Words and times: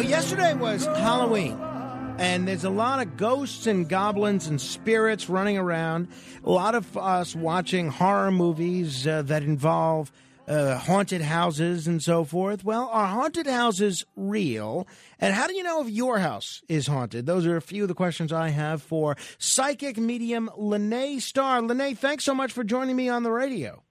Well, 0.00 0.08
yesterday 0.08 0.54
was 0.54 0.86
Halloween, 0.86 1.60
and 2.16 2.48
there's 2.48 2.64
a 2.64 2.70
lot 2.70 3.06
of 3.06 3.18
ghosts 3.18 3.66
and 3.66 3.86
goblins 3.86 4.46
and 4.46 4.58
spirits 4.58 5.28
running 5.28 5.58
around. 5.58 6.08
A 6.42 6.50
lot 6.50 6.74
of 6.74 6.96
us 6.96 7.36
watching 7.36 7.90
horror 7.90 8.30
movies 8.30 9.06
uh, 9.06 9.20
that 9.20 9.42
involve 9.42 10.10
uh, 10.48 10.78
haunted 10.78 11.20
houses 11.20 11.86
and 11.86 12.02
so 12.02 12.24
forth. 12.24 12.64
Well, 12.64 12.88
are 12.90 13.08
haunted 13.08 13.46
houses 13.46 14.06
real? 14.16 14.88
And 15.18 15.34
how 15.34 15.46
do 15.46 15.54
you 15.54 15.62
know 15.62 15.82
if 15.82 15.90
your 15.90 16.18
house 16.18 16.62
is 16.66 16.86
haunted? 16.86 17.26
Those 17.26 17.44
are 17.44 17.58
a 17.58 17.60
few 17.60 17.82
of 17.82 17.88
the 17.88 17.94
questions 17.94 18.32
I 18.32 18.48
have 18.48 18.80
for 18.80 19.18
psychic 19.36 19.98
medium 19.98 20.48
Lene 20.56 21.20
Star. 21.20 21.60
Lene, 21.60 21.94
thanks 21.94 22.24
so 22.24 22.32
much 22.34 22.52
for 22.52 22.64
joining 22.64 22.96
me 22.96 23.10
on 23.10 23.22
the 23.22 23.30
radio. 23.30 23.82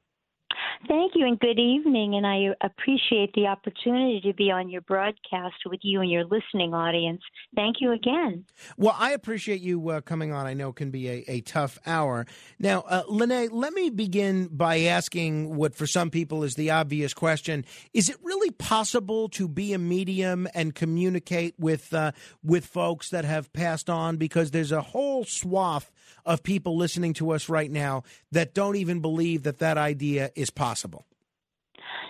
Thank 0.87 1.13
you 1.15 1.27
and 1.27 1.39
good 1.39 1.59
evening. 1.59 2.15
And 2.15 2.25
I 2.25 2.55
appreciate 2.61 3.33
the 3.33 3.47
opportunity 3.47 4.21
to 4.21 4.33
be 4.33 4.49
on 4.49 4.69
your 4.69 4.81
broadcast 4.81 5.55
with 5.65 5.81
you 5.83 6.01
and 6.01 6.09
your 6.09 6.23
listening 6.23 6.73
audience. 6.73 7.21
Thank 7.55 7.77
you 7.79 7.91
again. 7.91 8.45
Well, 8.77 8.95
I 8.97 9.11
appreciate 9.11 9.61
you 9.61 9.89
uh, 9.89 10.01
coming 10.01 10.31
on. 10.31 10.47
I 10.47 10.53
know 10.53 10.69
it 10.69 10.77
can 10.77 10.89
be 10.89 11.09
a, 11.09 11.25
a 11.27 11.41
tough 11.41 11.79
hour. 11.85 12.25
Now, 12.59 12.81
uh, 12.87 13.03
Lene, 13.07 13.49
let 13.51 13.73
me 13.73 13.89
begin 13.89 14.47
by 14.47 14.81
asking 14.81 15.55
what 15.55 15.75
for 15.75 15.85
some 15.85 16.09
people 16.09 16.43
is 16.43 16.55
the 16.55 16.71
obvious 16.71 17.13
question: 17.13 17.65
Is 17.93 18.09
it 18.09 18.17
really 18.23 18.51
possible 18.51 19.29
to 19.29 19.47
be 19.47 19.73
a 19.73 19.77
medium 19.77 20.47
and 20.53 20.73
communicate 20.73 21.55
with 21.59 21.93
uh, 21.93 22.13
with 22.43 22.65
folks 22.65 23.09
that 23.09 23.25
have 23.25 23.51
passed 23.53 23.89
on? 23.89 24.17
Because 24.17 24.51
there's 24.51 24.71
a 24.71 24.81
whole 24.81 25.25
swath 25.25 25.91
of 26.25 26.43
people 26.43 26.77
listening 26.77 27.13
to 27.13 27.31
us 27.31 27.49
right 27.49 27.71
now 27.71 28.03
that 28.31 28.53
don't 28.53 28.75
even 28.75 28.99
believe 28.99 29.43
that 29.43 29.59
that 29.59 29.77
idea 29.77 30.31
is 30.35 30.49
possible. 30.49 31.05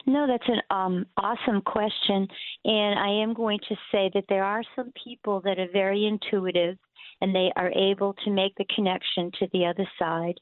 No, 0.06 0.28
that's 0.28 0.47
an 0.47 0.61
um, 0.69 1.06
awesome 1.17 1.61
question. 1.61 2.28
And 2.66 3.00
I 3.00 3.22
am 3.22 3.33
going 3.33 3.59
to 3.69 3.75
say 3.91 4.09
that 4.14 4.25
there 4.30 4.44
are 4.44 4.64
some 4.75 4.91
people 5.03 5.41
that 5.41 5.59
are 5.59 5.72
very 5.72 6.06
intuitive 6.06 6.78
and 7.22 7.36
they 7.36 7.52
are 7.56 7.72
able 7.72 8.14
to 8.25 8.31
make 8.31 8.56
the 8.56 8.66
connection 8.73 9.31
to 9.39 9.47
the 9.52 9.66
other 9.66 9.88
side. 9.97 10.36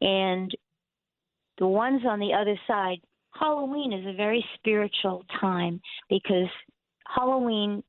And 0.00 0.50
the 1.58 1.66
ones 1.66 2.02
on 2.06 2.18
the 2.18 2.32
other 2.32 2.58
side, 2.66 2.98
Halloween 3.38 3.92
is 3.92 4.06
a 4.06 4.16
very 4.16 4.44
spiritual 4.54 5.24
time 5.40 5.80
because 6.08 6.48
Halloween, 7.06 7.82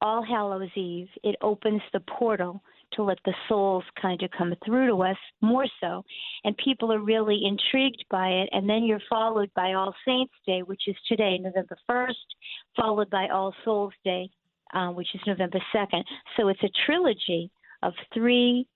All 0.00 0.22
Hallows 0.22 0.70
Eve, 0.74 1.08
it 1.22 1.36
opens 1.40 1.82
the 1.92 2.00
portal 2.00 2.62
to 2.92 3.02
let 3.02 3.18
the 3.24 3.34
souls 3.48 3.84
kind 4.00 4.22
of 4.22 4.30
come 4.36 4.54
through 4.64 4.88
to 4.88 5.02
us 5.02 5.16
more 5.40 5.66
so. 5.80 6.02
And 6.44 6.56
people 6.56 6.92
are 6.92 7.00
really 7.00 7.42
intrigued 7.44 8.04
by 8.10 8.28
it. 8.28 8.48
And 8.52 8.68
then 8.68 8.84
you're 8.84 9.00
followed 9.08 9.50
by 9.54 9.74
All 9.74 9.94
Saints 10.06 10.34
Day, 10.46 10.62
which 10.62 10.82
is 10.86 10.96
today, 11.08 11.38
November 11.38 11.76
1st, 11.88 12.14
followed 12.76 13.10
by 13.10 13.28
All 13.28 13.54
Souls 13.64 13.94
Day, 14.04 14.28
uh, 14.74 14.88
which 14.88 15.08
is 15.14 15.20
November 15.26 15.60
2nd. 15.74 16.02
So 16.36 16.48
it's 16.48 16.62
a 16.62 16.70
trilogy 16.86 17.50
of 17.82 17.92
three 18.14 18.66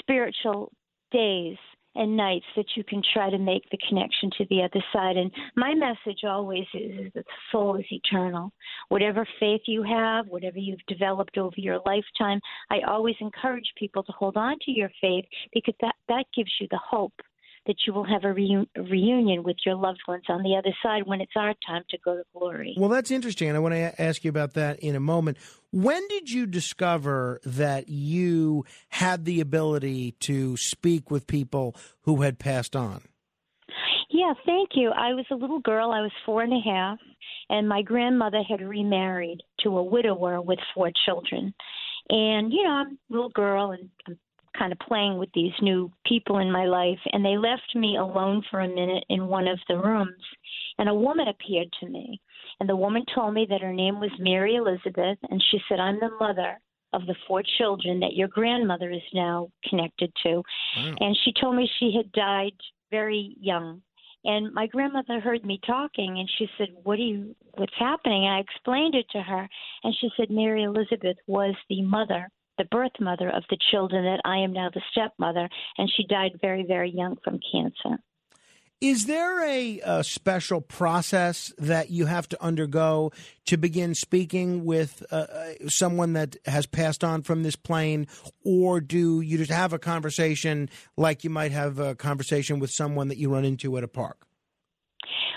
spiritual 0.00 0.72
days 1.12 1.56
and 1.96 2.16
nights 2.16 2.46
that 2.56 2.66
you 2.74 2.84
can 2.84 3.02
try 3.12 3.30
to 3.30 3.38
make 3.38 3.68
the 3.70 3.78
connection 3.88 4.30
to 4.38 4.46
the 4.50 4.62
other 4.62 4.84
side. 4.92 5.16
And 5.16 5.30
my 5.56 5.74
message 5.74 6.24
always 6.24 6.66
is, 6.74 7.06
is 7.06 7.12
that 7.14 7.24
the 7.24 7.32
soul 7.52 7.76
is 7.76 7.86
eternal. 7.90 8.52
Whatever 8.88 9.26
faith 9.40 9.62
you 9.66 9.82
have, 9.82 10.26
whatever 10.28 10.58
you've 10.58 10.84
developed 10.88 11.38
over 11.38 11.54
your 11.56 11.80
lifetime, 11.86 12.40
I 12.70 12.80
always 12.86 13.16
encourage 13.20 13.72
people 13.78 14.02
to 14.04 14.12
hold 14.12 14.36
on 14.36 14.56
to 14.64 14.70
your 14.70 14.90
faith 15.00 15.24
because 15.52 15.74
that, 15.80 15.94
that 16.08 16.26
gives 16.34 16.50
you 16.60 16.68
the 16.70 16.80
hope 16.84 17.14
that 17.66 17.76
you 17.86 17.92
will 17.92 18.04
have 18.04 18.24
a 18.24 18.34
reu- 18.34 18.66
reunion 18.76 19.42
with 19.42 19.56
your 19.64 19.74
loved 19.74 20.00
ones 20.06 20.24
on 20.28 20.42
the 20.42 20.56
other 20.56 20.74
side 20.82 21.02
when 21.06 21.20
it's 21.20 21.32
our 21.36 21.54
time 21.66 21.82
to 21.90 21.98
go 22.04 22.16
to 22.16 22.22
glory. 22.32 22.74
Well, 22.78 22.88
that's 22.88 23.10
interesting. 23.10 23.54
I 23.54 23.58
want 23.58 23.74
to 23.74 24.00
ask 24.00 24.24
you 24.24 24.30
about 24.30 24.54
that 24.54 24.78
in 24.80 24.94
a 24.96 25.00
moment. 25.00 25.38
When 25.72 26.06
did 26.08 26.30
you 26.30 26.46
discover 26.46 27.40
that 27.44 27.88
you 27.88 28.64
had 28.88 29.24
the 29.24 29.40
ability 29.40 30.12
to 30.20 30.56
speak 30.56 31.10
with 31.10 31.26
people 31.26 31.76
who 32.02 32.22
had 32.22 32.38
passed 32.38 32.76
on? 32.76 33.02
Yeah, 34.10 34.32
thank 34.46 34.70
you. 34.74 34.90
I 34.90 35.14
was 35.14 35.26
a 35.30 35.34
little 35.34 35.60
girl. 35.60 35.90
I 35.90 36.00
was 36.00 36.12
four 36.24 36.42
and 36.42 36.52
a 36.52 36.60
half, 36.64 36.98
and 37.50 37.68
my 37.68 37.82
grandmother 37.82 38.42
had 38.48 38.60
remarried 38.60 39.42
to 39.60 39.76
a 39.76 39.82
widower 39.82 40.40
with 40.40 40.58
four 40.74 40.90
children. 41.04 41.52
And, 42.08 42.52
you 42.52 42.62
know, 42.62 42.70
I'm 42.70 42.98
a 43.10 43.12
little 43.12 43.30
girl 43.30 43.72
and 43.72 43.90
I'm 44.06 44.18
kind 44.58 44.72
of 44.72 44.78
playing 44.78 45.18
with 45.18 45.28
these 45.34 45.52
new 45.60 45.90
people 46.06 46.38
in 46.38 46.50
my 46.50 46.64
life, 46.64 46.98
and 47.12 47.24
they 47.24 47.36
left 47.36 47.74
me 47.74 47.96
alone 47.96 48.42
for 48.50 48.60
a 48.60 48.68
minute 48.68 49.04
in 49.08 49.28
one 49.28 49.48
of 49.48 49.58
the 49.68 49.76
rooms. 49.76 50.22
And 50.78 50.88
a 50.88 50.94
woman 50.94 51.28
appeared 51.28 51.68
to 51.80 51.88
me, 51.88 52.20
and 52.60 52.68
the 52.68 52.76
woman 52.76 53.04
told 53.14 53.34
me 53.34 53.46
that 53.48 53.62
her 53.62 53.72
name 53.72 54.00
was 54.00 54.10
Mary 54.18 54.56
Elizabeth, 54.56 55.18
and 55.30 55.42
she 55.50 55.58
said, 55.68 55.80
I'm 55.80 55.98
the 56.00 56.10
mother 56.20 56.58
of 56.92 57.06
the 57.06 57.14
four 57.26 57.42
children 57.58 58.00
that 58.00 58.14
your 58.14 58.28
grandmother 58.28 58.90
is 58.90 59.02
now 59.12 59.48
connected 59.68 60.12
to. 60.22 60.42
Wow. 60.76 60.94
And 61.00 61.16
she 61.24 61.32
told 61.40 61.56
me 61.56 61.68
she 61.78 61.92
had 61.96 62.10
died 62.12 62.52
very 62.90 63.36
young. 63.40 63.82
And 64.24 64.52
my 64.52 64.66
grandmother 64.66 65.20
heard 65.20 65.44
me 65.44 65.60
talking 65.64 66.18
and 66.18 66.28
she 66.36 66.48
said, 66.58 66.68
What 66.82 66.98
are 66.98 67.02
you 67.02 67.36
what's 67.54 67.72
happening? 67.78 68.24
And 68.24 68.34
I 68.34 68.40
explained 68.40 68.94
it 68.94 69.06
to 69.10 69.22
her 69.22 69.48
and 69.84 69.96
she 70.00 70.08
said 70.16 70.30
Mary 70.30 70.64
Elizabeth 70.64 71.16
was 71.26 71.54
the 71.68 71.82
mother 71.82 72.28
the 72.58 72.64
birth 72.64 72.92
mother 73.00 73.28
of 73.28 73.44
the 73.50 73.58
children 73.70 74.04
that 74.04 74.20
I 74.24 74.38
am 74.38 74.52
now 74.52 74.70
the 74.72 74.82
stepmother, 74.90 75.48
and 75.78 75.90
she 75.94 76.06
died 76.06 76.38
very, 76.40 76.64
very 76.66 76.90
young 76.90 77.16
from 77.22 77.40
cancer. 77.52 77.98
Is 78.80 79.06
there 79.06 79.42
a, 79.42 79.80
a, 79.80 80.04
special 80.04 80.60
process 80.60 81.50
that 81.56 81.88
you 81.90 82.04
have 82.04 82.28
to 82.28 82.42
undergo 82.44 83.10
to 83.46 83.56
begin 83.56 83.94
speaking 83.94 84.66
with 84.66 85.02
uh, 85.10 85.14
uh, 85.32 85.52
someone 85.66 86.12
that 86.12 86.36
has 86.44 86.66
passed 86.66 87.02
on 87.02 87.22
from 87.22 87.42
this 87.42 87.56
plane, 87.56 88.06
or 88.44 88.82
do 88.82 89.22
you 89.22 89.38
just 89.38 89.50
have 89.50 89.72
a 89.72 89.78
conversation 89.78 90.68
like 90.94 91.24
you 91.24 91.30
might 91.30 91.52
have 91.52 91.78
a 91.78 91.94
conversation 91.94 92.58
with 92.58 92.70
someone 92.70 93.08
that 93.08 93.16
you 93.16 93.32
run 93.32 93.46
into 93.46 93.78
at 93.78 93.84
a 93.84 93.88
park? 93.88 94.25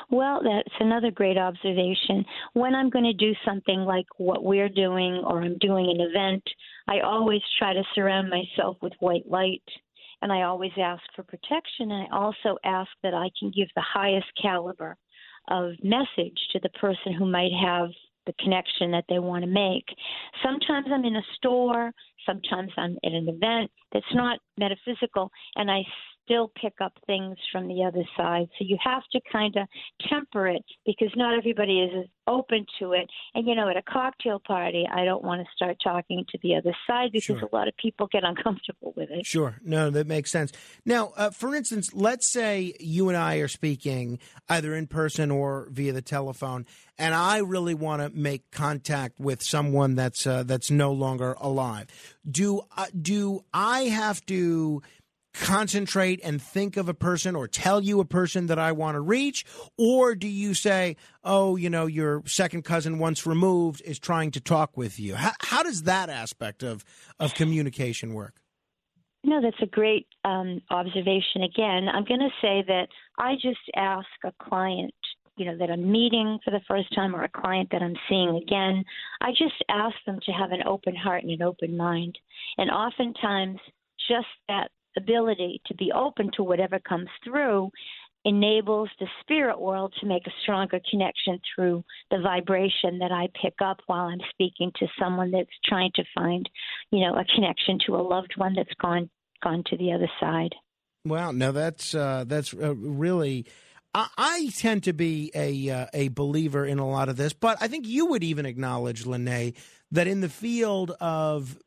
Well, 0.09 0.41
that's 0.43 0.75
another 0.79 1.11
great 1.11 1.37
observation. 1.37 2.25
When 2.53 2.75
I'm 2.75 2.89
going 2.89 3.05
to 3.05 3.13
do 3.13 3.33
something 3.45 3.79
like 3.79 4.05
what 4.17 4.43
we're 4.43 4.69
doing, 4.69 5.23
or 5.25 5.41
I'm 5.41 5.57
doing 5.59 5.89
an 5.89 6.01
event, 6.01 6.43
I 6.87 7.01
always 7.01 7.41
try 7.57 7.73
to 7.73 7.83
surround 7.95 8.29
myself 8.29 8.77
with 8.81 8.93
white 8.99 9.29
light 9.29 9.63
and 10.21 10.31
I 10.31 10.43
always 10.43 10.71
ask 10.77 11.01
for 11.15 11.23
protection. 11.23 11.91
And 11.91 12.07
I 12.11 12.15
also 12.15 12.57
ask 12.63 12.89
that 13.03 13.13
I 13.13 13.29
can 13.39 13.51
give 13.55 13.67
the 13.75 13.85
highest 13.93 14.27
caliber 14.41 14.97
of 15.49 15.71
message 15.83 16.37
to 16.51 16.59
the 16.61 16.69
person 16.69 17.13
who 17.13 17.25
might 17.25 17.51
have 17.53 17.89
the 18.25 18.33
connection 18.43 18.91
that 18.91 19.05
they 19.09 19.19
want 19.19 19.43
to 19.43 19.49
make. 19.49 19.85
Sometimes 20.43 20.87
I'm 20.91 21.05
in 21.05 21.15
a 21.15 21.21
store, 21.35 21.91
sometimes 22.25 22.71
I'm 22.77 22.97
at 23.03 23.11
an 23.11 23.27
event 23.29 23.71
that's 23.91 24.13
not 24.13 24.39
metaphysical, 24.57 25.31
and 25.55 25.71
I 25.71 25.81
still 26.29 26.51
pick 26.61 26.73
up 26.81 26.93
things 27.07 27.37
from 27.51 27.67
the 27.67 27.83
other 27.83 28.03
side. 28.15 28.47
So 28.57 28.65
you 28.65 28.77
have 28.83 29.03
to 29.13 29.19
kind 29.31 29.55
of 29.55 29.67
temper 30.09 30.47
it 30.47 30.63
because 30.85 31.09
not 31.15 31.37
everybody 31.37 31.79
is 31.79 32.07
open 32.27 32.65
to 32.79 32.93
it. 32.93 33.09
And 33.33 33.47
you 33.47 33.55
know, 33.55 33.67
at 33.69 33.77
a 33.77 33.81
cocktail 33.81 34.39
party, 34.45 34.87
I 34.91 35.03
don't 35.05 35.23
want 35.23 35.41
to 35.41 35.47
start 35.55 35.77
talking 35.83 36.25
to 36.29 36.37
the 36.43 36.55
other 36.55 36.75
side 36.85 37.11
because 37.11 37.39
Sure. 37.39 37.49
a 37.51 37.55
lot 37.55 37.67
of 37.67 37.75
people 37.77 38.07
get 38.11 38.23
uncomfortable 38.23 38.93
with 38.95 39.09
it. 39.11 39.25
Sure. 39.25 39.55
No, 39.63 39.89
that 39.89 40.07
makes 40.07 40.31
sense. 40.31 40.51
Now, 40.85 41.13
uh, 41.17 41.31
for 41.31 41.55
instance, 41.55 41.89
let's 41.93 42.31
say 42.31 42.75
you 42.79 43.09
and 43.09 43.17
I 43.17 43.35
are 43.37 43.47
speaking 43.47 44.19
either 44.47 44.75
in 44.75 44.87
person 44.87 45.31
or 45.31 45.67
via 45.71 45.93
the 45.93 46.01
telephone, 46.01 46.65
and 46.97 47.15
I 47.15 47.39
really 47.39 47.73
want 47.73 48.01
to 48.01 48.09
make 48.09 48.51
contact 48.51 49.19
with 49.19 49.41
someone 49.41 49.95
that's 49.95 50.27
uh, 50.27 50.43
that's 50.43 50.69
no 50.69 50.91
longer 50.91 51.35
alive. 51.39 51.87
Do 52.29 52.61
uh, 52.77 52.87
do 52.99 53.45
I 53.53 53.83
have 53.83 54.23
to 54.27 54.81
concentrate 55.33 56.19
and 56.23 56.41
think 56.41 56.77
of 56.77 56.89
a 56.89 56.93
person 56.93 57.35
or 57.35 57.47
tell 57.47 57.81
you 57.81 57.99
a 57.99 58.05
person 58.05 58.47
that 58.47 58.59
I 58.59 58.71
want 58.71 58.95
to 58.95 59.01
reach? 59.01 59.45
Or 59.77 60.15
do 60.15 60.27
you 60.27 60.53
say, 60.53 60.95
oh, 61.23 61.55
you 61.55 61.69
know, 61.69 61.85
your 61.85 62.23
second 62.25 62.63
cousin 62.63 62.99
once 62.99 63.25
removed 63.25 63.81
is 63.85 63.99
trying 63.99 64.31
to 64.31 64.41
talk 64.41 64.77
with 64.77 64.99
you? 64.99 65.15
How, 65.15 65.33
how 65.41 65.63
does 65.63 65.83
that 65.83 66.09
aspect 66.09 66.63
of, 66.63 66.83
of 67.19 67.33
communication 67.33 68.13
work? 68.13 68.41
No, 69.23 69.41
that's 69.41 69.61
a 69.61 69.65
great 69.65 70.07
um, 70.23 70.61
observation. 70.69 71.43
Again, 71.43 71.87
I'm 71.93 72.05
going 72.05 72.21
to 72.21 72.29
say 72.41 72.63
that 72.67 72.87
I 73.17 73.35
just 73.35 73.59
ask 73.75 74.07
a 74.23 74.31
client 74.41 74.93
you 75.39 75.45
know 75.45 75.57
that 75.57 75.71
I'm 75.71 75.89
meeting 75.89 76.37
for 76.43 76.51
the 76.51 76.59
first 76.67 76.93
time 76.93 77.15
or 77.15 77.23
a 77.23 77.29
client 77.29 77.69
that 77.71 77.81
I'm 77.81 77.95
seeing 78.09 78.35
again, 78.35 78.83
I 79.21 79.31
just 79.31 79.55
ask 79.69 79.95
them 80.05 80.19
to 80.25 80.31
have 80.33 80.51
an 80.51 80.63
open 80.67 80.93
heart 80.95 81.23
and 81.23 81.31
an 81.31 81.41
open 81.41 81.77
mind. 81.77 82.19
And 82.57 82.69
oftentimes, 82.69 83.57
just 84.09 84.27
that 84.49 84.69
ability 84.97 85.61
to 85.67 85.75
be 85.75 85.91
open 85.93 86.31
to 86.35 86.43
whatever 86.43 86.79
comes 86.79 87.09
through 87.23 87.71
enables 88.25 88.89
the 88.99 89.07
spirit 89.21 89.59
world 89.59 89.93
to 89.99 90.05
make 90.05 90.27
a 90.27 90.31
stronger 90.43 90.79
connection 90.89 91.39
through 91.55 91.83
the 92.11 92.19
vibration 92.19 92.99
that 92.99 93.11
I 93.11 93.27
pick 93.41 93.55
up 93.63 93.79
while 93.87 94.05
I'm 94.05 94.19
speaking 94.31 94.71
to 94.79 94.87
someone 94.99 95.31
that's 95.31 95.49
trying 95.65 95.91
to 95.95 96.03
find, 96.13 96.49
you 96.91 96.99
know, 96.99 97.15
a 97.15 97.23
connection 97.33 97.79
to 97.87 97.95
a 97.95 98.03
loved 98.03 98.33
one 98.35 98.55
that's 98.55 98.73
gone 98.81 99.09
gone 99.41 99.63
to 99.67 99.77
the 99.77 99.93
other 99.93 100.09
side. 100.19 100.53
Wow, 101.05 101.31
no, 101.31 101.51
that's 101.51 101.95
uh, 101.95 102.25
that's 102.27 102.53
uh, 102.53 102.75
really. 102.75 103.45
I, 103.93 104.07
I 104.17 104.49
tend 104.55 104.83
to 104.83 104.93
be 104.93 105.31
a 105.33 105.69
uh, 105.69 105.85
a 105.93 106.09
believer 106.09 106.65
in 106.65 106.77
a 106.77 106.87
lot 106.87 107.07
of 107.07 107.15
this, 107.15 107.31
but 107.31 107.57
I 107.61 107.67
think 107.69 107.87
you 107.87 108.07
would 108.07 108.23
even 108.23 108.45
acknowledge, 108.45 109.05
Lene, 109.05 109.53
that 109.91 110.07
in 110.07 110.19
the 110.19 110.29
field 110.29 110.91
of 110.99 111.57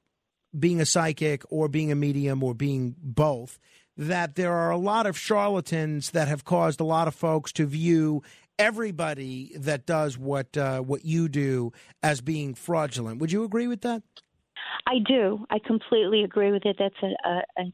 being 0.59 0.81
a 0.81 0.87
psychic 0.87 1.43
or 1.51 1.69
being 1.69 1.91
a 1.91 1.95
medium 1.95 2.43
or 2.43 2.55
being 2.55 2.95
both, 2.99 3.59
that 3.97 4.35
there 4.35 4.53
are 4.53 4.71
a 4.71 4.77
lot 4.77 5.07
of 5.07 5.19
charlatans 5.19 6.11
that 6.11 6.29
have 6.29 6.45
caused 6.45 6.81
a 6.81 6.85
lot 6.85 7.09
of 7.09 7.15
folks 7.15 7.53
to 7.53 7.67
view 7.67 8.23
everybody 8.59 9.53
that 9.57 9.87
does 9.87 10.19
what 10.19 10.57
uh, 10.57 10.81
what 10.81 11.05
you 11.05 11.29
do 11.29 11.73
as 12.03 12.21
being 12.21 12.55
fraudulent. 12.55 13.21
Would 13.21 13.33
you 13.33 13.45
agree 13.45 13.67
with 13.67 13.81
that? 13.83 14.03
I 14.87 14.99
do. 15.07 15.45
I 15.51 15.59
completely 15.59 16.23
agree 16.23 16.53
with 16.53 16.65
it. 16.65 16.77
That's 16.79 16.95
a, 17.03 17.29
a, 17.29 17.43
a 17.59 17.73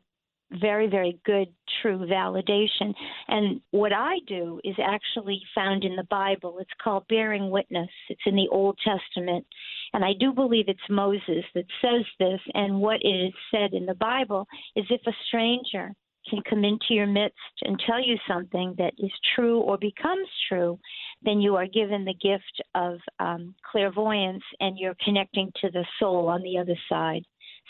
very, 0.50 0.88
very 0.88 1.18
good, 1.24 1.48
true 1.82 1.98
validation. 1.98 2.94
And 3.28 3.60
what 3.70 3.92
I 3.92 4.16
do 4.26 4.60
is 4.64 4.74
actually 4.82 5.40
found 5.54 5.84
in 5.84 5.96
the 5.96 6.06
Bible. 6.10 6.58
It's 6.60 6.70
called 6.82 7.06
bearing 7.08 7.50
witness. 7.50 7.88
It's 8.08 8.20
in 8.26 8.34
the 8.34 8.48
Old 8.50 8.78
Testament. 8.84 9.46
And 9.92 10.04
I 10.04 10.12
do 10.18 10.32
believe 10.32 10.66
it's 10.68 10.80
Moses 10.88 11.44
that 11.54 11.66
says 11.82 12.04
this. 12.18 12.40
And 12.54 12.80
what 12.80 13.00
it 13.02 13.08
is 13.08 13.34
said 13.50 13.72
in 13.72 13.86
the 13.86 13.94
Bible 13.94 14.46
is 14.76 14.86
if 14.90 15.00
a 15.06 15.12
stranger 15.26 15.92
can 16.28 16.42
come 16.48 16.64
into 16.64 16.90
your 16.90 17.06
midst 17.06 17.36
and 17.62 17.80
tell 17.86 18.02
you 18.04 18.16
something 18.28 18.74
that 18.78 18.92
is 18.98 19.10
true 19.34 19.60
or 19.60 19.78
becomes 19.78 20.28
true, 20.48 20.78
then 21.22 21.40
you 21.40 21.56
are 21.56 21.66
given 21.66 22.04
the 22.04 22.14
gift 22.14 22.62
of 22.74 22.98
um, 23.18 23.54
clairvoyance 23.70 24.42
and 24.60 24.78
you're 24.78 24.96
connecting 25.04 25.50
to 25.60 25.70
the 25.70 25.84
soul 25.98 26.28
on 26.28 26.42
the 26.42 26.58
other 26.58 26.76
side. 26.88 27.22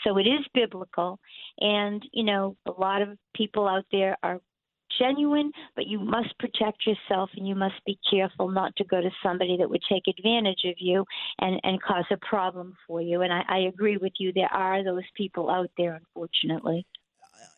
So 0.03 0.17
it 0.17 0.23
is 0.23 0.45
biblical. 0.53 1.19
And, 1.59 2.03
you 2.11 2.23
know, 2.23 2.55
a 2.65 2.71
lot 2.71 3.01
of 3.01 3.17
people 3.35 3.67
out 3.67 3.85
there 3.91 4.17
are 4.23 4.39
genuine, 4.99 5.51
but 5.75 5.87
you 5.87 5.99
must 5.99 6.37
protect 6.39 6.85
yourself 6.85 7.29
and 7.35 7.47
you 7.47 7.55
must 7.55 7.75
be 7.85 7.99
careful 8.09 8.49
not 8.49 8.75
to 8.77 8.83
go 8.83 8.99
to 8.99 9.09
somebody 9.23 9.57
that 9.57 9.69
would 9.69 9.83
take 9.89 10.03
advantage 10.07 10.61
of 10.65 10.75
you 10.77 11.05
and, 11.39 11.59
and 11.63 11.81
cause 11.81 12.05
a 12.11 12.17
problem 12.17 12.75
for 12.87 13.01
you. 13.01 13.21
And 13.21 13.31
I, 13.31 13.43
I 13.47 13.57
agree 13.59 13.97
with 13.97 14.13
you. 14.19 14.33
There 14.33 14.51
are 14.51 14.83
those 14.83 15.03
people 15.15 15.49
out 15.49 15.69
there, 15.77 15.93
unfortunately 15.95 16.85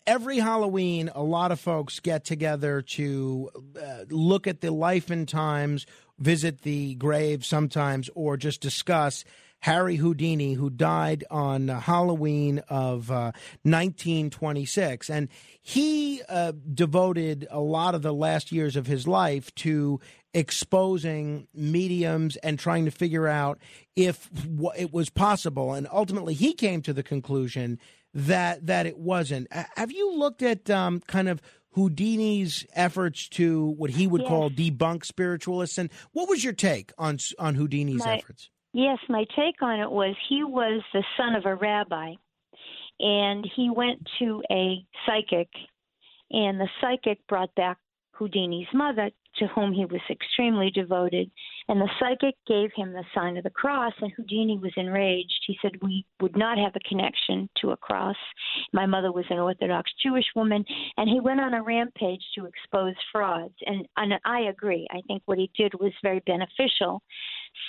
every 0.08 0.40
Halloween, 0.40 1.10
a 1.14 1.24
lot 1.24 1.52
of 1.52 1.60
folks 1.60 2.00
get 2.00 2.26
together 2.26 2.82
to 2.82 3.50
uh, 3.82 4.06
look 4.10 4.48
at 4.48 4.62
the 4.62 4.72
life 4.72 5.10
and 5.10 5.28
times, 5.28 5.86
visit 6.20 6.62
the 6.62 6.96
grave 6.96 7.46
sometimes, 7.46 8.10
or 8.16 8.38
just 8.38 8.62
discuss 8.62 9.24
Harry 9.62 9.96
Houdini, 9.96 10.54
who 10.54 10.70
died 10.70 11.24
on 11.30 11.68
Halloween 11.68 12.60
of 12.68 13.10
uh, 13.10 13.32
1926. 13.64 15.10
And 15.10 15.30
he 15.62 16.22
uh, 16.28 16.54
devoted 16.74 17.48
a 17.50 17.60
lot 17.60 17.96
of 17.96 18.02
the 18.02 18.14
last 18.14 18.52
years 18.52 18.76
of 18.76 18.88
his 18.88 19.08
life 19.08 19.54
to 19.56 20.00
exposing 20.34 21.48
mediums 21.54 22.38
and 22.38 22.58
trying 22.58 22.86
to 22.86 22.92
figure 22.92 23.28
out 23.28 23.60
if 23.96 24.30
it 24.78 24.92
was 24.92 25.10
possible. 25.10 25.74
And 25.74 25.88
ultimately, 25.92 26.34
he 26.34 26.54
came 26.54 26.82
to 26.84 26.94
the 26.94 27.04
conclusion 27.04 27.80
that 28.14 28.66
that 28.66 28.86
it 28.86 28.98
wasn't. 28.98 29.48
Have 29.52 29.92
you 29.92 30.16
looked 30.16 30.42
at 30.42 30.70
um, 30.70 31.02
kind 31.08 31.30
of 31.30 31.42
Houdini's 31.72 32.66
efforts 32.74 33.30
to 33.30 33.70
what 33.78 33.92
he 33.92 34.08
would 34.08 34.22
yes. 34.22 34.30
call 34.30 34.50
debunk 34.50 35.06
spiritualists? 35.06 35.78
And 35.78 35.90
what 36.12 36.28
was 36.28 36.44
your 36.44 36.54
take 36.54 36.92
on 36.98 37.20
on 37.40 37.56
Houdini's 37.56 38.04
my, 38.04 38.18
efforts? 38.18 38.50
Yes, 38.74 38.98
my 39.10 39.26
take 39.36 39.62
on 39.62 39.80
it 39.80 39.92
was 39.92 40.16
he 40.30 40.44
was 40.44 40.82
the 40.94 41.04
son 41.18 41.36
of 41.36 41.46
a 41.46 41.56
rabbi, 41.56 42.14
and 43.00 43.50
he 43.56 43.70
went 43.70 44.00
to 44.20 44.42
a 44.52 44.86
psychic, 45.06 45.50
and 46.32 46.60
the 46.60 46.70
psychic 46.80 47.26
brought 47.28 47.54
back 47.56 47.78
Houdini's 48.22 48.68
mother 48.72 49.10
to 49.38 49.48
whom 49.48 49.74
he 49.74 49.86
was 49.86 50.02
extremely 50.08 50.70
devoted. 50.70 51.32
And 51.68 51.82
the 51.82 51.90
psychic 52.00 52.36
gave 52.48 52.70
him 52.76 52.94
the 52.94 53.04
sign 53.16 53.36
of 53.36 53.44
the 53.44 53.50
cross, 53.50 53.94
and 54.00 54.12
Houdini 54.16 54.60
was 54.60 54.74
enraged. 54.78 55.44
He 55.48 55.58
said, 55.60 55.72
We 55.82 56.06
would 56.22 56.38
not 56.38 56.60
have 56.60 56.74
a 56.76 56.88
connection 56.88 57.50
to 57.62 57.72
a 57.72 57.78
cross. 57.78 58.16
My 58.74 58.86
mother 58.86 59.12
was 59.12 59.26
an 59.32 59.40
Orthodox 59.40 59.90
Jewish 60.04 60.28
woman, 60.36 60.64
and 60.98 61.10
he 61.10 61.20
went 61.20 61.40
on 61.40 61.56
a 61.56 61.64
rampage 61.64 62.24
to 62.36 62.46
expose 62.46 62.94
frauds. 63.12 63.56
And, 63.66 63.88
and 63.98 64.14
I 64.24 64.42
agree. 64.42 64.88
I 64.92 65.02
think 65.08 65.24
what 65.26 65.40
he 65.40 65.50
did 65.58 65.74
was 65.80 65.94
very 66.04 66.22
beneficial. 66.28 67.02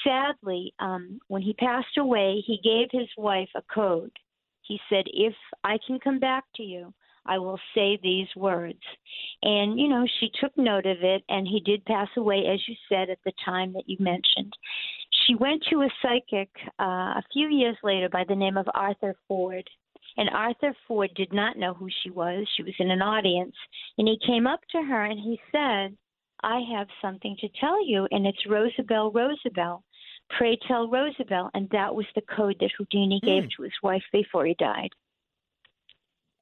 Sadly, 0.05 0.75
um, 0.81 1.19
when 1.29 1.41
he 1.41 1.55
passed 1.55 1.97
away, 1.97 2.43
he 2.47 2.61
gave 2.63 2.89
his 2.93 3.09
wife 3.17 3.49
a 3.57 3.63
code. 3.75 4.13
He 4.61 4.79
said, 4.91 5.05
If 5.07 5.35
I 5.65 5.79
can 5.87 5.99
come 5.99 6.19
back 6.19 6.45
to 6.57 6.63
you, 6.63 6.93
I 7.27 7.39
will 7.39 7.59
say 7.75 7.99
these 8.03 8.29
words. 8.37 8.81
And, 9.43 9.79
you 9.79 9.89
know, 9.89 10.07
she 10.19 10.31
took 10.41 10.57
note 10.57 10.87
of 10.87 10.99
it, 11.03 11.23
and 11.29 11.47
he 11.47 11.61
did 11.61 11.85
pass 11.85 12.09
away, 12.17 12.47
as 12.53 12.61
you 12.69 12.75
said, 12.89 13.11
at 13.11 13.19
the 13.25 13.33
time 13.45 13.73
that 13.75 13.89
you 13.89 13.97
mentioned. 14.01 14.53
She 15.27 15.35
went 15.35 15.63
to 15.71 15.83
a 15.83 15.89
psychic 16.01 16.51
uh, 16.81 17.15
a 17.19 17.23
few 17.33 17.49
years 17.49 17.77
later 17.83 18.09
by 18.09 18.25
the 18.29 18.35
name 18.35 18.57
of 18.57 18.67
Arthur 18.75 19.15
Ford. 19.29 19.69
And 20.17 20.29
Arthur 20.31 20.75
Ford 20.87 21.11
did 21.15 21.33
not 21.33 21.57
know 21.57 21.75
who 21.75 21.89
she 22.03 22.11
was. 22.11 22.47
She 22.57 22.63
was 22.63 22.75
in 22.79 22.91
an 22.91 23.03
audience. 23.03 23.55
And 23.99 24.09
he 24.09 24.19
came 24.27 24.47
up 24.47 24.61
to 24.73 24.83
her 24.83 25.05
and 25.05 25.19
he 25.19 25.41
said, 25.51 25.97
I 26.43 26.61
have 26.77 26.89
something 27.01 27.37
to 27.41 27.49
tell 27.61 27.87
you, 27.87 28.09
and 28.11 28.27
it's 28.27 28.47
Rosabelle 28.49 29.13
Rosabelle. 29.13 29.85
Pray 30.37 30.59
tell 30.67 30.89
Rosabelle. 30.89 31.51
And 31.55 31.69
that 31.71 31.95
was 31.95 32.07
the 32.15 32.23
code 32.23 32.57
that 32.61 32.73
Houdini 32.77 33.21
gave 33.23 33.45
mm. 33.45 33.51
to 33.57 33.63
his 33.63 33.73
wife 33.83 34.03
before 34.13 34.47
he 34.47 34.55
died. 34.59 34.91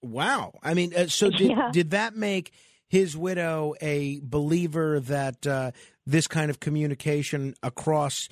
Wow. 0.02 0.58
I 0.62 0.75
mean, 0.75 0.94
uh, 0.94 1.06
so 1.06 1.31
did, 1.31 1.50
yeah. 1.50 1.70
did 1.73 1.91
that 1.91 2.17
make 2.17 2.52
his 2.88 3.17
widow 3.17 3.75
a 3.81 4.20
believer 4.23 5.00
that 5.00 5.47
uh, 5.47 5.70
this 6.06 6.26
kind 6.26 6.50
of 6.50 6.61
communication 6.61 7.55
across 7.62 8.29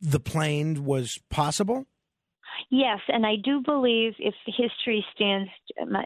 the 0.00 0.20
plane 0.20 0.84
was 0.84 1.18
possible? 1.30 1.86
Yes, 2.70 3.00
and 3.08 3.26
I 3.26 3.36
do 3.42 3.60
believe, 3.60 4.14
if 4.18 4.34
history 4.46 5.04
stands 5.14 5.50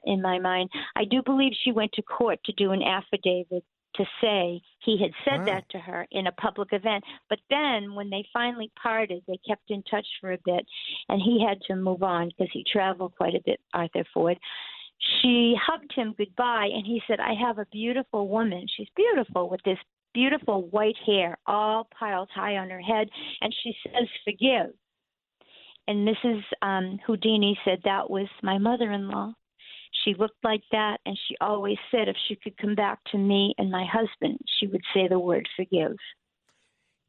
in 0.04 0.22
my 0.22 0.38
mind, 0.38 0.70
I 0.96 1.04
do 1.04 1.22
believe 1.22 1.52
she 1.64 1.72
went 1.72 1.92
to 1.92 2.02
court 2.02 2.40
to 2.44 2.52
do 2.52 2.72
an 2.72 2.82
affidavit 2.82 3.64
to 3.96 4.04
say 4.20 4.60
he 4.84 4.98
had 5.00 5.12
said 5.24 5.40
wow. 5.40 5.44
that 5.46 5.68
to 5.70 5.78
her 5.78 6.06
in 6.10 6.26
a 6.26 6.32
public 6.32 6.68
event. 6.72 7.04
But 7.28 7.38
then 7.50 7.94
when 7.94 8.10
they 8.10 8.24
finally 8.32 8.70
parted, 8.80 9.22
they 9.26 9.38
kept 9.48 9.70
in 9.70 9.82
touch 9.84 10.06
for 10.20 10.32
a 10.32 10.38
bit, 10.44 10.66
and 11.08 11.20
he 11.20 11.44
had 11.46 11.60
to 11.68 11.76
move 11.76 12.02
on 12.02 12.28
because 12.28 12.50
he 12.52 12.64
traveled 12.70 13.14
quite 13.16 13.34
a 13.34 13.42
bit, 13.44 13.60
Arthur 13.72 14.04
Ford 14.12 14.38
she 14.98 15.54
hugged 15.60 15.92
him 15.94 16.14
goodbye 16.16 16.68
and 16.72 16.86
he 16.86 17.02
said, 17.06 17.20
I 17.20 17.34
have 17.34 17.58
a 17.58 17.66
beautiful 17.66 18.28
woman. 18.28 18.66
She's 18.76 18.88
beautiful 18.96 19.48
with 19.48 19.60
this 19.64 19.78
beautiful 20.14 20.62
white 20.68 20.96
hair 21.04 21.36
all 21.46 21.88
piled 21.98 22.30
high 22.34 22.56
on 22.56 22.70
her 22.70 22.80
head. 22.80 23.08
And 23.40 23.54
she 23.62 23.74
says, 23.84 24.08
Forgive. 24.24 24.74
And 25.88 26.08
Mrs. 26.08 26.42
Um, 26.62 26.98
Houdini 27.06 27.58
said, 27.64 27.80
That 27.84 28.10
was 28.10 28.28
my 28.42 28.58
mother 28.58 28.90
in 28.90 29.08
law. 29.08 29.34
She 30.04 30.14
looked 30.14 30.42
like 30.44 30.62
that, 30.72 30.98
and 31.06 31.18
she 31.26 31.36
always 31.40 31.78
said 31.90 32.08
if 32.08 32.16
she 32.28 32.36
could 32.36 32.56
come 32.58 32.74
back 32.74 32.98
to 33.12 33.18
me 33.18 33.54
and 33.58 33.70
my 33.70 33.86
husband, 33.90 34.38
she 34.58 34.66
would 34.66 34.82
say 34.94 35.08
the 35.08 35.18
word 35.18 35.48
forgive. 35.56 35.96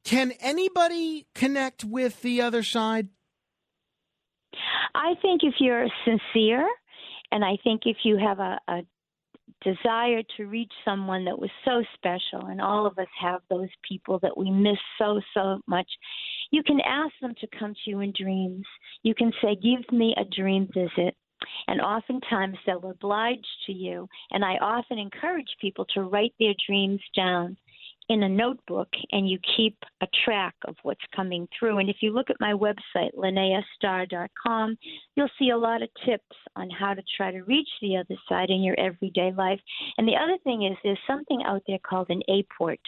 Can 0.03 0.31
anybody 0.39 1.27
connect 1.35 1.83
with 1.83 2.21
the 2.21 2.41
other 2.41 2.63
side? 2.63 3.09
I 4.95 5.15
think 5.21 5.41
if 5.43 5.55
you're 5.59 5.87
sincere 6.05 6.67
and 7.31 7.43
I 7.43 7.57
think 7.63 7.81
if 7.85 7.97
you 8.03 8.17
have 8.17 8.39
a, 8.39 8.59
a 8.67 8.81
desire 9.63 10.21
to 10.37 10.45
reach 10.45 10.71
someone 10.85 11.25
that 11.25 11.39
was 11.39 11.49
so 11.65 11.83
special, 11.95 12.47
and 12.47 12.61
all 12.61 12.85
of 12.85 12.97
us 12.97 13.07
have 13.19 13.41
those 13.49 13.69
people 13.87 14.19
that 14.19 14.37
we 14.37 14.51
miss 14.51 14.77
so, 14.97 15.19
so 15.33 15.59
much, 15.67 15.89
you 16.51 16.63
can 16.63 16.79
ask 16.81 17.13
them 17.21 17.33
to 17.39 17.47
come 17.59 17.73
to 17.73 17.89
you 17.89 17.99
in 18.01 18.13
dreams. 18.17 18.65
You 19.03 19.15
can 19.15 19.31
say, 19.41 19.55
Give 19.55 19.91
me 19.91 20.15
a 20.17 20.25
dream 20.25 20.67
visit. 20.73 21.15
And 21.67 21.81
oftentimes 21.81 22.57
they'll 22.65 22.89
oblige 22.89 23.45
to 23.67 23.71
you. 23.71 24.07
And 24.31 24.43
I 24.43 24.55
often 24.55 24.97
encourage 24.97 25.55
people 25.61 25.85
to 25.93 26.01
write 26.01 26.33
their 26.39 26.55
dreams 26.67 26.99
down 27.15 27.57
in 28.09 28.23
a 28.23 28.29
notebook 28.29 28.87
and 29.11 29.29
you 29.29 29.37
keep 29.55 29.77
a 30.01 30.07
track 30.23 30.55
of 30.67 30.75
what's 30.83 31.01
coming 31.15 31.47
through. 31.57 31.79
And 31.79 31.89
if 31.89 31.97
you 32.01 32.11
look 32.11 32.29
at 32.29 32.39
my 32.39 32.53
website, 32.53 33.13
linneastar.com, 33.15 34.77
you'll 35.15 35.29
see 35.37 35.49
a 35.49 35.57
lot 35.57 35.81
of 35.81 35.89
tips 36.05 36.35
on 36.55 36.69
how 36.69 36.93
to 36.93 37.01
try 37.15 37.31
to 37.31 37.43
reach 37.43 37.69
the 37.81 37.97
other 37.97 38.15
side 38.29 38.49
in 38.49 38.63
your 38.63 38.79
everyday 38.79 39.31
life. 39.33 39.59
And 39.97 40.07
the 40.07 40.15
other 40.15 40.37
thing 40.43 40.63
is 40.63 40.77
there's 40.83 40.97
something 41.07 41.41
out 41.45 41.63
there 41.67 41.79
called 41.87 42.09
an 42.09 42.21
apport, 42.29 42.79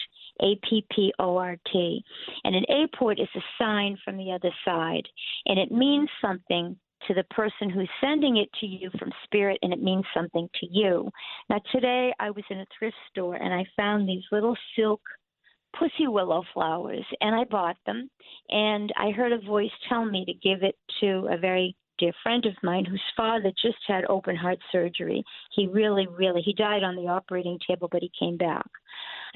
A-P-P-O-R-T. 0.41 2.03
And 2.43 2.55
an 2.55 2.65
apport 2.69 3.21
is 3.21 3.29
a 3.35 3.41
sign 3.57 3.97
from 4.03 4.17
the 4.17 4.31
other 4.31 4.51
side. 4.63 5.07
And 5.45 5.59
it 5.59 5.71
means 5.71 6.09
something 6.21 6.77
to 7.08 7.13
the 7.13 7.24
person 7.25 7.70
who's 7.70 7.89
sending 8.01 8.38
it 8.38 8.50
to 8.60 8.65
you 8.65 8.89
from 8.98 9.12
spirit 9.24 9.58
and 9.62 9.74
it 9.74 9.82
means 9.82 10.06
something 10.13 10.48
to 10.60 10.68
you. 10.70 11.10
Now, 11.50 11.62
today 11.72 12.13
I 12.20 12.32
was 12.32 12.44
in 12.50 12.60
a 12.60 12.65
thrift 12.77 12.98
store 13.12 13.36
and 13.36 13.53
I 13.53 13.65
found 13.75 14.08
these 14.08 14.24
little 14.32 14.56
silk 14.75 15.01
pussy 15.77 16.08
willow 16.08 16.44
flowers 16.53 17.06
and 17.22 17.36
I 17.36 17.44
bought 17.44 17.77
them 17.86 18.10
and 18.50 18.91
I 18.98 19.12
heard 19.12 19.32
a 19.32 19.39
voice 19.39 19.72
tell 19.88 20.06
me 20.06 20.25
to 20.25 20.34
give 20.34 20.63
it 20.63 20.75
to 21.01 21.27
a 21.32 21.38
very 21.38 21.75
dear 22.00 22.12
friend 22.24 22.46
of 22.46 22.53
mine 22.63 22.86
whose 22.86 23.01
father 23.15 23.51
just 23.62 23.77
had 23.88 24.06
open 24.10 24.36
heart 24.36 24.58
surgery. 24.72 25.24
He 25.56 25.68
really, 25.68 26.08
really, 26.08 26.41
he 26.41 26.53
died 26.53 26.84
on 26.84 26.96
the 26.96 27.08
operating 27.08 27.60
table, 27.68 27.89
but 27.91 28.01
he 28.01 28.12
came 28.18 28.38
back. 28.38 28.65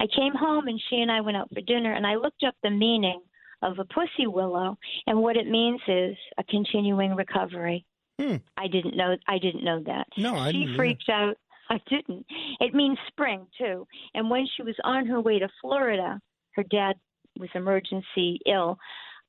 I 0.00 0.06
came 0.16 0.34
home 0.34 0.66
and 0.66 0.80
she 0.88 0.96
and 0.96 1.12
I 1.12 1.20
went 1.20 1.36
out 1.36 1.50
for 1.52 1.60
dinner 1.60 1.92
and 1.92 2.06
I 2.06 2.16
looked 2.16 2.42
up 2.42 2.54
the 2.62 2.70
meaning 2.70 3.20
of 3.64 3.78
a 3.78 3.84
pussy 3.84 4.26
willow, 4.26 4.76
and 5.06 5.18
what 5.18 5.36
it 5.36 5.48
means 5.48 5.80
is 5.88 6.16
a 6.38 6.44
continuing 6.44 7.14
recovery. 7.16 7.84
Hmm. 8.20 8.36
I 8.56 8.68
didn't 8.68 8.96
know. 8.96 9.16
I 9.26 9.38
didn't 9.38 9.64
know 9.64 9.82
that. 9.86 10.06
No, 10.16 10.36
I 10.36 10.52
she 10.52 10.60
didn't 10.66 10.76
freaked 10.76 11.08
out. 11.08 11.36
I 11.70 11.80
didn't. 11.88 12.26
It 12.60 12.74
means 12.74 12.98
spring 13.08 13.46
too. 13.58 13.86
And 14.12 14.30
when 14.30 14.46
she 14.54 14.62
was 14.62 14.76
on 14.84 15.06
her 15.06 15.20
way 15.20 15.38
to 15.38 15.48
Florida, 15.60 16.20
her 16.52 16.62
dad 16.62 16.94
was 17.38 17.48
emergency 17.54 18.38
ill. 18.46 18.78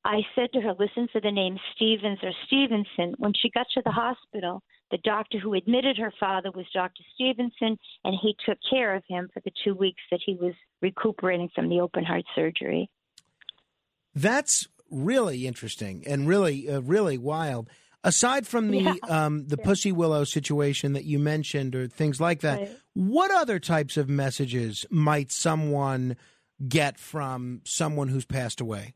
I 0.04 0.22
said 0.36 0.51
to 0.54 0.62
her, 0.62 0.75
"Listen 0.77 1.08
for 1.12 1.22
the 1.22 1.32
name 1.32 1.58
Stevens 1.75 2.20
or 2.22 2.32
Stevenson." 2.46 3.15
When 3.18 3.34
she 3.34 3.50
got 3.50 3.68
to 3.74 3.82
the 3.84 3.92
hospital, 3.92 4.62
the 4.92 5.00
doctor 5.00 5.39
who 5.39 5.56
admitted 5.56 5.98
her 5.98 6.13
father 6.20 6.51
was 6.51 6.65
Dr. 6.74 7.01
Stevenson, 7.15 7.80
and 8.04 8.15
he 8.22 8.36
took 8.46 8.60
care 8.70 8.96
of 8.96 9.04
him 9.08 9.30
for 9.34 9.39
the 9.39 9.51
two 9.63 9.74
weeks 9.74 10.01
that 10.12 10.22
he 10.24 10.36
was 10.36 10.54
recuperating 10.82 11.50
from 11.56 11.70
the 11.70 11.80
open 11.80 12.04
heart 12.04 12.25
surgery. 12.36 12.89
That's 14.15 14.67
really 14.89 15.45
interesting 15.45 16.03
and 16.07 16.27
really, 16.27 16.69
uh, 16.69 16.79
really 16.81 17.17
wild. 17.17 17.69
Aside 18.03 18.45
from 18.48 18.69
the 18.69 18.77
Yeah. 18.81 19.25
um, 19.25 19.48
the 19.48 19.57
Yeah. 19.60 19.65
pussy 19.65 19.91
willow 19.91 20.24
situation 20.24 20.93
that 20.93 21.05
you 21.05 21.19
mentioned, 21.19 21.75
or 21.75 21.88
things 21.88 22.22
like 22.22 22.41
that, 22.41 22.60
Right. 22.60 22.77
what 22.93 23.31
other 23.31 23.60
types 23.60 23.98
of 23.98 24.07
messages 24.07 24.86
might 24.89 25.31
someone 25.31 26.15
get 26.67 27.00
from 27.00 27.62
someone 27.65 28.07
who's 28.10 28.25
passed 28.25 28.62
away? 28.62 28.93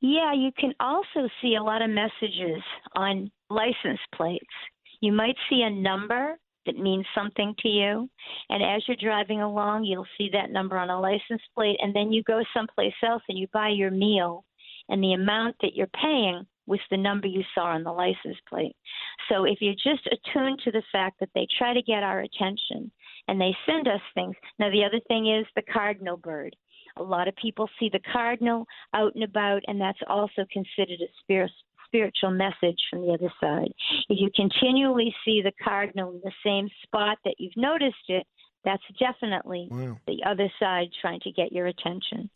Yeah, 0.00 0.32
you 0.32 0.50
can 0.58 0.74
also 0.80 1.28
see 1.40 1.54
a 1.54 1.62
lot 1.62 1.80
of 1.80 1.88
messages 1.90 2.62
on 2.96 3.30
license 3.50 4.00
plates. 4.12 4.44
You 5.00 5.12
might 5.12 5.36
see 5.48 5.62
a 5.62 5.70
number 5.70 6.38
that 6.66 6.76
means 6.76 7.06
something 7.14 7.54
to 7.60 7.68
you, 7.68 8.08
and 8.48 8.62
as 8.62 8.82
you're 8.86 8.96
driving 8.96 9.40
along, 9.40 9.84
you'll 9.84 10.06
see 10.18 10.30
that 10.32 10.50
number 10.50 10.76
on 10.76 10.90
a 10.90 11.00
license 11.00 11.42
plate, 11.54 11.76
and 11.80 11.94
then 11.94 12.12
you 12.12 12.22
go 12.22 12.42
someplace 12.54 12.94
else 13.06 13.22
and 13.28 13.38
you 13.38 13.46
buy 13.52 13.68
your 13.68 13.90
meal, 13.90 14.44
and 14.88 15.02
the 15.02 15.12
amount 15.12 15.56
that 15.62 15.74
you're 15.74 15.86
paying 15.88 16.46
was 16.66 16.80
the 16.90 16.96
number 16.96 17.26
you 17.26 17.42
saw 17.54 17.66
on 17.66 17.82
the 17.82 17.92
license 17.92 18.36
plate. 18.48 18.76
So 19.28 19.44
if 19.44 19.58
you're 19.60 19.74
just 19.74 20.06
attuned 20.06 20.60
to 20.64 20.70
the 20.70 20.82
fact 20.92 21.18
that 21.20 21.30
they 21.34 21.46
try 21.58 21.74
to 21.74 21.82
get 21.82 22.02
our 22.02 22.20
attention 22.20 22.90
and 23.28 23.40
they 23.40 23.56
send 23.66 23.88
us 23.88 24.00
things. 24.14 24.34
Now, 24.58 24.70
the 24.70 24.84
other 24.84 25.00
thing 25.08 25.32
is 25.32 25.46
the 25.54 25.62
cardinal 25.72 26.16
bird. 26.16 26.54
A 26.98 27.02
lot 27.02 27.28
of 27.28 27.36
people 27.36 27.68
see 27.78 27.88
the 27.88 28.00
cardinal 28.12 28.66
out 28.94 29.14
and 29.14 29.24
about, 29.24 29.62
and 29.66 29.80
that's 29.80 29.98
also 30.08 30.44
considered 30.52 31.00
a 31.00 31.08
spirit, 31.20 31.50
spiritual 31.92 32.30
message 32.30 32.78
from 32.90 33.02
the 33.06 33.12
other 33.12 33.30
side. 33.40 33.72
If 34.08 34.18
you 34.18 34.30
continually 34.34 35.14
see 35.24 35.42
the 35.42 35.52
cardinal 35.62 36.12
in 36.12 36.20
the 36.24 36.32
same 36.44 36.68
spot 36.82 37.18
that 37.24 37.34
you've 37.38 37.56
noticed 37.56 38.08
it, 38.08 38.26
that's 38.64 38.82
definitely 38.98 39.68
Wow. 39.70 39.98
the 40.06 40.22
other 40.24 40.50
side 40.58 40.88
trying 41.00 41.20
to 41.20 41.32
get 41.32 41.52
your 41.52 41.66
attention. 41.66 42.30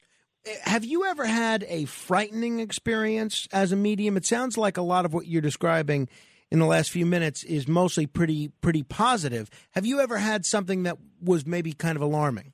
Eh, 0.45 0.55
have 0.65 0.85
you 0.85 1.05
ever 1.07 1.25
had 1.27 1.65
a 1.69 1.85
frightening 1.87 2.61
experience 2.61 3.49
as 3.53 3.73
a 3.73 3.77
medium? 3.77 4.17
It 4.17 4.27
sounds 4.27 4.59
like 4.59 4.77
a 4.77 4.83
lot 4.83 5.05
of 5.05 5.15
what 5.15 5.27
you're 5.27 5.41
describing 5.43 6.09
in 6.51 6.59
the 6.59 6.67
last 6.67 6.91
few 6.91 7.07
minutes 7.07 7.43
is 7.45 7.67
mostly 7.67 8.07
pretty 8.07 8.49
pretty 8.61 8.83
positive. 8.83 9.49
Have 9.73 9.87
you 9.87 10.01
ever 10.01 10.19
had 10.19 10.45
something 10.45 10.83
that 10.83 10.99
was 11.21 11.47
maybe 11.47 11.73
kind 11.73 11.97
of 11.97 12.03
alarming? 12.03 12.53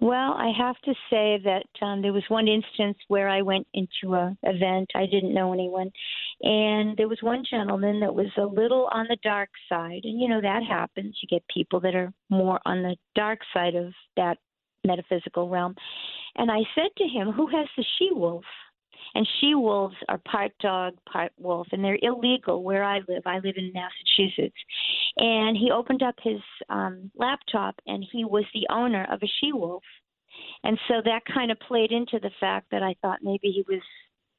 Well, 0.00 0.32
I 0.32 0.50
have 0.56 0.76
to 0.86 0.94
say 1.10 1.38
that 1.44 1.66
um, 1.82 2.00
there 2.00 2.14
was 2.14 2.22
one 2.28 2.48
instance 2.48 2.96
where 3.08 3.28
I 3.28 3.42
went 3.42 3.66
into 3.74 4.14
a 4.14 4.34
event. 4.44 4.88
I 4.94 5.04
didn't 5.04 5.34
know 5.34 5.52
anyone, 5.52 5.90
and 6.40 6.96
there 6.96 7.08
was 7.08 7.18
one 7.20 7.44
gentleman 7.48 8.00
that 8.00 8.14
was 8.14 8.30
a 8.38 8.44
little 8.44 8.88
on 8.92 9.06
the 9.10 9.18
dark 9.22 9.50
side, 9.68 10.00
and 10.04 10.18
you 10.18 10.26
know 10.26 10.40
that 10.40 10.62
happens. 10.62 11.18
You 11.20 11.28
get 11.28 11.46
people 11.54 11.80
that 11.80 11.94
are 11.94 12.10
more 12.30 12.58
on 12.64 12.82
the 12.82 12.96
dark 13.14 13.40
side 13.52 13.74
of 13.74 13.92
that 14.16 14.38
metaphysical 14.86 15.50
realm. 15.50 15.74
And 16.36 16.50
I 16.50 16.60
said 16.74 16.88
to 16.96 17.04
him, 17.04 17.32
"Who 17.32 17.46
has 17.48 17.68
the 17.76 17.84
she 17.98 18.08
wolf?" 18.10 18.44
And 19.14 19.26
she 19.40 19.54
wolves 19.54 19.96
are 20.08 20.18
part 20.18 20.52
dog, 20.60 20.94
part 21.10 21.32
wolf, 21.38 21.66
and 21.72 21.84
they're 21.84 21.98
illegal 22.02 22.62
where 22.62 22.84
I 22.84 23.00
live. 23.08 23.22
I 23.26 23.38
live 23.38 23.56
in 23.56 23.72
Massachusetts. 23.72 24.56
And 25.16 25.56
he 25.56 25.70
opened 25.70 26.02
up 26.02 26.14
his 26.22 26.40
um, 26.68 27.10
laptop, 27.16 27.74
and 27.86 28.04
he 28.12 28.24
was 28.24 28.44
the 28.54 28.66
owner 28.70 29.06
of 29.10 29.22
a 29.22 29.30
she 29.40 29.52
wolf. 29.52 29.82
And 30.62 30.78
so 30.88 30.94
that 31.04 31.22
kind 31.32 31.50
of 31.50 31.58
played 31.60 31.92
into 31.92 32.18
the 32.20 32.30
fact 32.38 32.66
that 32.70 32.82
I 32.82 32.94
thought 33.02 33.18
maybe 33.22 33.50
he 33.50 33.64
was, 33.68 33.82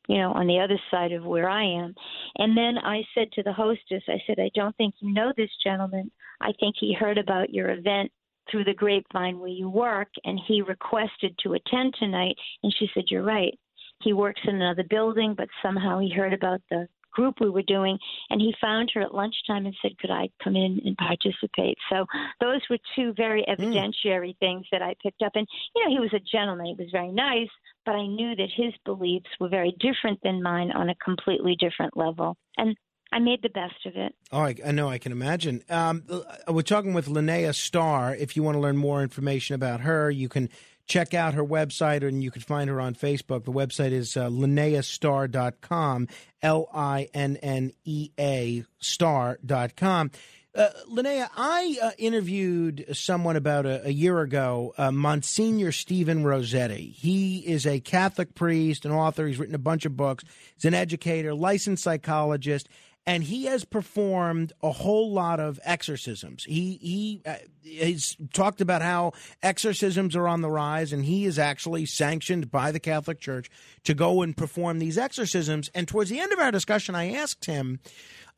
you 0.08 0.18
know, 0.18 0.32
on 0.32 0.48
the 0.48 0.60
other 0.60 0.80
side 0.90 1.12
of 1.12 1.26
where 1.26 1.50
I 1.50 1.64
am. 1.64 1.94
And 2.38 2.58
then 2.58 2.78
I 2.78 3.04
said 3.14 3.32
to 3.34 3.44
the 3.44 3.54
hostess, 3.54 4.04
I 4.08 4.22
said, 4.26 4.40
I 4.40 4.50
don't 4.56 4.76
think 4.78 4.96
you 5.00 5.14
know 5.14 5.34
this 5.36 5.50
gentleman. 5.64 6.12
I 6.42 6.52
think 6.60 6.76
he 6.80 6.94
heard 6.94 7.18
about 7.18 7.54
your 7.54 7.72
event 7.72 8.12
through 8.50 8.64
the 8.64 8.74
grapevine 8.74 9.40
where 9.40 9.50
you 9.50 9.70
work, 9.70 10.10
and 10.26 10.40
he 10.48 10.62
requested 10.62 11.38
to 11.40 11.54
attend 11.54 11.94
tonight. 11.98 12.36
And 12.64 12.74
she 12.78 12.90
said, 12.94 13.06
You're 13.08 13.24
right. 13.24 13.58
He 14.04 14.14
works 14.14 14.42
in 14.46 14.56
another 14.56 14.84
building, 14.90 15.34
but 15.36 15.48
somehow 15.62 16.00
he 16.00 16.10
heard 16.10 16.34
about 16.34 16.62
the 16.70 16.88
group 17.12 17.36
we 17.40 17.50
were 17.50 17.64
doing, 17.64 18.00
and 18.30 18.40
he 18.40 18.56
found 18.62 18.90
her 18.94 19.02
at 19.02 19.14
lunchtime 19.14 19.66
and 19.66 19.76
said, 19.82 19.98
"Could 20.00 20.12
I 20.12 20.30
come 20.44 20.56
in 20.56 20.82
and 20.86 20.98
participate?" 20.98 21.78
So 21.90 22.06
those 22.40 22.62
were 22.70 22.78
two 22.96 23.14
very 23.14 23.44
evidentiary 23.50 24.38
things 24.38 24.66
that 24.72 24.82
I 24.82 24.96
picked 25.04 25.22
up. 25.22 25.34
And 25.36 25.48
you 25.76 25.84
know, 25.84 25.92
he 25.92 26.00
was 26.00 26.14
a 26.14 26.20
gentleman; 26.20 26.68
he 26.68 26.76
was 26.76 26.92
very 26.92 27.12
nice, 27.12 27.50
but 27.86 27.96
I 27.96 28.06
knew 28.06 28.36
that 28.36 28.50
his 28.56 28.74
beliefs 28.86 29.30
were 29.40 29.50
very 29.50 29.76
different 29.80 30.20
than 30.24 30.42
mine 30.42 30.72
on 30.72 30.90
a 30.90 30.96
completely 30.96 31.56
different 31.60 31.98
level, 31.98 32.38
and 32.58 32.76
I 33.14 33.20
made 33.20 33.42
the 33.42 33.50
best 33.50 33.86
of 33.86 33.98
it. 33.98 34.16
Oh, 34.32 34.40
I, 34.40 34.56
I 34.66 34.72
know. 34.72 34.88
I 34.88 34.98
can 34.98 35.12
imagine. 35.12 35.64
Um, 35.70 36.04
we're 36.48 36.62
talking 36.62 36.94
with 36.94 37.08
Linnea 37.08 37.54
Star. 37.54 38.16
If 38.16 38.38
you 38.38 38.44
want 38.44 38.56
to 38.56 38.60
learn 38.60 38.78
more 38.78 39.04
information 39.04 39.54
about 39.54 39.82
her, 39.82 40.10
you 40.10 40.30
can 40.30 40.50
check 40.88 41.14
out 41.14 41.34
her 41.34 41.44
website 41.44 42.06
and 42.06 42.24
you 42.24 42.32
can 42.32 42.42
find 42.42 42.70
her 42.70 42.82
on 42.82 42.96
Facebook. 42.96 43.46
The 43.46 43.52
website 43.52 43.92
is 43.92 44.16
uh, 44.18 44.30
linneastar.com, 44.30 46.08
L 46.42 46.70
I 46.74 47.10
N 47.14 47.38
N 47.38 47.72
E 47.84 48.12
A 48.20 48.64
star.com. 48.80 50.12
Uh, 50.54 50.68
Linnea, 50.92 51.30
I 51.38 51.78
uh, 51.82 51.92
interviewed 51.98 52.86
someone 52.92 53.38
about 53.38 53.66
a, 53.66 53.88
a 53.88 53.90
year 53.90 54.20
ago, 54.20 54.74
uh, 54.78 54.92
Monsignor 54.92 55.72
Stephen 55.72 56.26
Rossetti. 56.26 56.90
He 56.90 57.40
is 57.40 57.66
a 57.66 57.80
Catholic 57.80 58.36
priest, 58.36 58.84
an 58.84 58.92
author. 58.92 59.26
He's 59.26 59.40
written 59.40 59.56
a 59.56 59.60
bunch 59.60 59.86
of 59.86 59.96
books. 59.96 60.26
He's 60.56 60.66
an 60.66 60.74
educator, 60.74 61.34
licensed 61.34 61.84
psychologist, 61.84 62.68
and 63.06 63.24
he 63.24 63.46
has 63.46 63.66
performed 63.66 64.54
a 64.62 64.72
whole 64.72 65.12
lot 65.12 65.40
of 65.40 65.60
exorcisms. 65.64 66.44
He 66.44 66.78
he 66.82 67.22
uh, 67.26 67.36
he's 67.62 68.16
talked 68.34 68.62
about 68.62 68.82
how 68.82 69.14
exorcisms 69.42 70.16
are 70.16 70.28
on 70.28 70.42
the 70.42 70.52
rise, 70.52 70.94
and 70.94 71.06
he 71.06 71.26
is 71.26 71.40
actually 71.40 71.86
sanctioned 71.86 72.52
by 72.52 72.72
the 72.72 72.80
Catholic 72.80 73.20
Church 73.20 73.50
to 73.86 73.94
go 73.94 74.22
and 74.22 74.38
perform 74.38 74.80
these 74.80 74.98
exorcisms. 74.98 75.70
And 75.74 75.88
towards 75.88 76.10
the 76.10 76.20
end 76.20 76.32
of 76.32 76.40
our 76.40 76.52
discussion, 76.52 76.94
I 76.94 77.12
asked 77.14 77.46
him, 77.46 77.80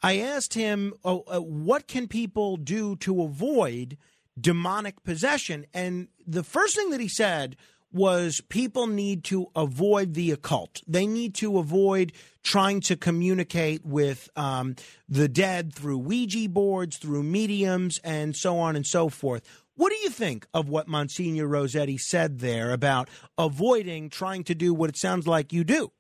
I 0.02 0.20
asked 0.20 0.54
him, 0.54 0.94
oh, 1.04 1.24
uh, 1.28 1.40
what 1.42 1.88
can 1.88 2.08
people 2.08 2.58
do 2.58 2.96
to 2.98 3.22
avoid 3.24 3.98
demonic 4.40 5.04
possession? 5.04 5.66
And 5.74 6.08
the 6.26 6.44
first 6.44 6.76
thing 6.76 6.90
that 6.92 7.00
he 7.02 7.10
said 7.10 7.58
was 7.94 8.42
people 8.50 8.88
need 8.88 9.24
to 9.26 9.48
avoid 9.56 10.14
the 10.14 10.32
occult. 10.32 10.82
They 10.88 11.06
need 11.06 11.36
to 11.36 11.60
avoid 11.60 12.12
trying 12.44 12.82
to 12.82 12.96
communicate 12.96 13.86
with 13.86 14.30
um, 14.36 14.76
the 15.08 15.28
dead 15.28 15.74
through 15.74 16.00
Ouija 16.00 16.50
boards, 16.50 16.98
through 16.98 17.24
mediums, 17.24 18.00
and 18.04 18.36
so 18.36 18.58
on 18.58 18.76
and 18.76 18.86
so 18.86 19.10
forth. 19.10 19.44
What 19.76 19.90
do 19.90 19.96
you 19.98 20.10
think 20.10 20.46
of 20.54 20.70
what 20.70 20.88
Monsignor 20.88 21.48
Rossetti 21.48 21.98
said 21.98 22.40
there 22.40 22.72
about 22.72 23.10
avoiding 23.38 24.10
trying 24.10 24.44
to 24.46 24.56
do 24.56 24.74
what 24.74 24.90
it 24.90 24.98
sounds 24.98 25.28
like 25.28 25.54
you 25.54 25.64
do? 25.64 25.92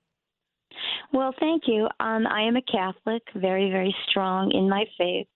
Well, 1.12 1.34
thank 1.40 1.64
you. 1.68 1.88
Um, 2.00 2.26
I 2.28 2.42
am 2.42 2.56
a 2.56 2.62
Catholic, 2.62 3.22
very, 3.36 3.70
very 3.70 3.96
strong 4.10 4.52
in 4.52 4.70
my 4.70 4.86
faith. 4.98 5.28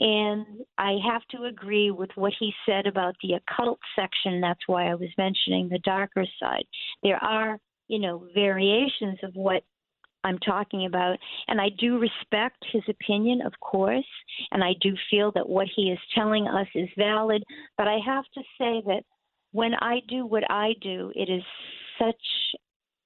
And 0.00 0.46
I 0.78 0.96
have 1.06 1.22
to 1.32 1.44
agree 1.44 1.90
with 1.90 2.10
what 2.14 2.32
he 2.38 2.52
said 2.66 2.86
about 2.86 3.14
the 3.22 3.34
occult 3.34 3.78
section. 3.94 4.40
That's 4.40 4.66
why 4.66 4.90
I 4.90 4.94
was 4.94 5.10
mentioning 5.18 5.68
the 5.68 5.78
darker 5.80 6.24
side. 6.40 6.64
There 7.02 7.22
are, 7.22 7.58
you 7.88 7.98
know, 7.98 8.26
variations 8.34 9.18
of 9.22 9.34
what 9.34 9.62
I'm 10.24 10.38
talking 10.38 10.86
about. 10.86 11.18
And 11.48 11.60
I 11.60 11.68
do 11.78 11.98
respect 11.98 12.64
his 12.72 12.82
opinion, 12.88 13.42
of 13.42 13.52
course, 13.60 14.06
and 14.52 14.64
I 14.64 14.72
do 14.80 14.94
feel 15.10 15.32
that 15.32 15.48
what 15.48 15.68
he 15.74 15.90
is 15.90 15.98
telling 16.14 16.46
us 16.48 16.66
is 16.74 16.88
valid. 16.96 17.42
But 17.76 17.88
I 17.88 17.98
have 18.04 18.24
to 18.34 18.40
say 18.58 18.82
that 18.86 19.02
when 19.52 19.74
I 19.74 20.00
do 20.08 20.26
what 20.26 20.50
I 20.50 20.74
do, 20.80 21.12
it 21.14 21.28
is 21.30 21.42
such 21.98 22.16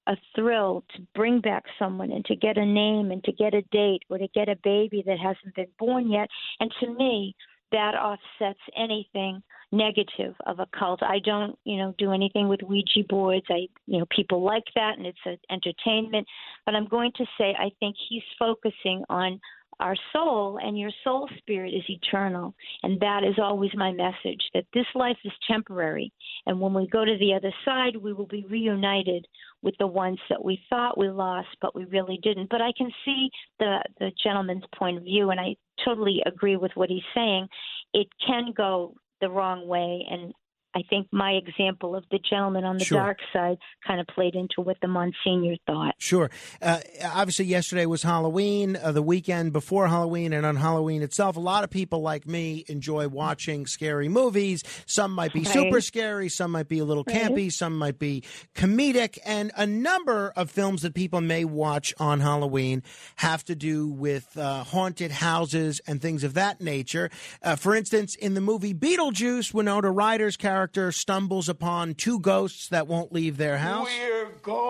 a 0.06 0.16
thrill 0.34 0.84
to 0.94 1.02
bring 1.14 1.40
back 1.40 1.64
someone 1.78 2.12
and 2.12 2.24
to 2.26 2.36
get 2.36 2.58
a 2.58 2.66
name 2.66 3.10
and 3.10 3.22
to 3.24 3.32
get 3.32 3.54
a 3.54 3.62
date 3.72 4.02
or 4.10 4.18
to 4.18 4.28
get 4.34 4.48
a 4.48 4.56
baby 4.62 5.02
that 5.06 5.18
hasn't 5.18 5.54
been 5.54 5.68
born 5.78 6.10
yet. 6.10 6.28
And 6.60 6.70
to 6.80 6.94
me, 6.94 7.34
that 7.72 7.94
offsets 7.94 8.60
anything 8.76 9.42
negative 9.72 10.34
of 10.46 10.60
a 10.60 10.66
cult. 10.78 11.02
I 11.02 11.18
don't, 11.24 11.58
you 11.64 11.76
know, 11.76 11.94
do 11.98 12.12
anything 12.12 12.48
with 12.48 12.60
Ouija 12.62 13.02
boards. 13.08 13.46
I, 13.50 13.66
you 13.86 13.98
know, 13.98 14.06
people 14.14 14.42
like 14.42 14.64
that 14.76 14.96
and 14.96 15.06
it's 15.06 15.18
an 15.24 15.38
entertainment. 15.50 16.26
But 16.64 16.74
I'm 16.76 16.86
going 16.86 17.10
to 17.16 17.24
say 17.36 17.54
I 17.58 17.70
think 17.80 17.96
he's 18.08 18.22
focusing 18.38 19.02
on 19.08 19.40
our 19.80 19.96
soul 20.12 20.58
and 20.62 20.78
your 20.78 20.90
soul 21.02 21.28
spirit 21.38 21.74
is 21.74 21.82
eternal. 21.88 22.54
And 22.82 23.00
that 23.00 23.24
is 23.24 23.34
always 23.38 23.70
my 23.74 23.92
message 23.92 24.42
that 24.54 24.66
this 24.72 24.86
life 24.94 25.16
is 25.24 25.32
temporary. 25.48 26.12
And 26.46 26.60
when 26.60 26.74
we 26.74 26.86
go 26.88 27.04
to 27.04 27.18
the 27.18 27.34
other 27.34 27.52
side, 27.64 27.96
we 27.96 28.12
will 28.12 28.26
be 28.26 28.46
reunited 28.48 29.26
with 29.62 29.74
the 29.78 29.86
ones 29.86 30.18
that 30.28 30.44
we 30.44 30.60
thought 30.68 30.98
we 30.98 31.08
lost, 31.08 31.48
but 31.60 31.74
we 31.74 31.84
really 31.86 32.18
didn't. 32.22 32.50
But 32.50 32.60
I 32.60 32.72
can 32.76 32.90
see 33.04 33.30
the, 33.58 33.82
the 33.98 34.12
gentleman's 34.22 34.64
point 34.76 34.98
of 34.98 35.04
view, 35.04 35.30
and 35.30 35.40
I 35.40 35.56
totally 35.84 36.22
agree 36.26 36.56
with 36.56 36.72
what 36.74 36.90
he's 36.90 37.02
saying. 37.14 37.48
It 37.94 38.08
can 38.26 38.52
go 38.56 38.94
the 39.20 39.30
wrong 39.30 39.66
way, 39.66 40.04
and 40.10 40.32
I 40.76 40.82
think 40.90 41.06
my 41.12 41.32
example 41.32 41.94
of 41.94 42.04
the 42.10 42.18
gentleman 42.18 42.64
on 42.64 42.78
the 42.78 42.84
Sure. 42.84 42.98
dark 42.98 43.18
side 43.32 43.58
kind 43.86 44.00
of 44.00 44.06
played 44.08 44.34
into 44.34 44.60
what 44.60 44.76
the 44.82 44.88
Monsignor 44.88 45.54
thought. 45.66 45.94
Sure. 45.98 46.30
Uh, 46.60 46.80
obviously, 47.04 47.44
yesterday 47.44 47.86
was 47.86 48.02
Halloween, 48.02 48.76
uh, 48.82 48.90
the 48.90 49.02
weekend 49.02 49.52
before 49.52 49.86
Halloween, 49.86 50.32
and 50.32 50.44
on 50.44 50.56
Halloween 50.56 51.02
itself, 51.02 51.36
a 51.36 51.40
lot 51.40 51.62
of 51.62 51.70
people 51.70 52.00
like 52.00 52.26
me 52.26 52.64
enjoy 52.68 53.06
watching 53.06 53.66
scary 53.66 54.08
movies. 54.08 54.64
Some 54.86 55.12
might 55.12 55.32
be 55.32 55.40
Right. 55.42 55.48
super 55.52 55.80
scary, 55.80 56.28
some 56.28 56.50
might 56.50 56.68
be 56.68 56.80
a 56.80 56.84
little 56.84 57.04
Right. 57.06 57.22
campy, 57.22 57.52
some 57.52 57.78
might 57.78 57.98
be 58.00 58.24
comedic, 58.56 59.18
and 59.24 59.52
a 59.56 59.66
number 59.66 60.32
of 60.36 60.50
films 60.50 60.82
that 60.82 60.94
people 60.94 61.20
may 61.20 61.44
watch 61.44 61.94
on 62.00 62.18
Halloween 62.20 62.82
have 63.16 63.44
to 63.44 63.54
do 63.54 63.86
with 63.88 64.36
uh, 64.36 64.64
haunted 64.64 65.12
houses 65.12 65.80
and 65.86 66.02
things 66.02 66.24
of 66.24 66.34
that 66.34 66.60
nature. 66.60 67.10
Uh, 67.42 67.54
for 67.54 67.76
instance, 67.76 68.16
in 68.16 68.34
the 68.34 68.40
movie 68.40 68.74
Beetlejuice, 68.74 69.54
Winona 69.54 69.90
Ryder's 69.92 70.36
character 70.36 70.63
stumbles 70.92 71.48
upon 71.48 71.94
two 71.94 72.18
ghosts 72.20 72.68
that 72.68 72.86
won't 72.86 73.12
leave 73.12 73.36
their 73.36 73.58
house. 73.58 73.88
We're 73.88 74.28
ghosts. 74.42 74.64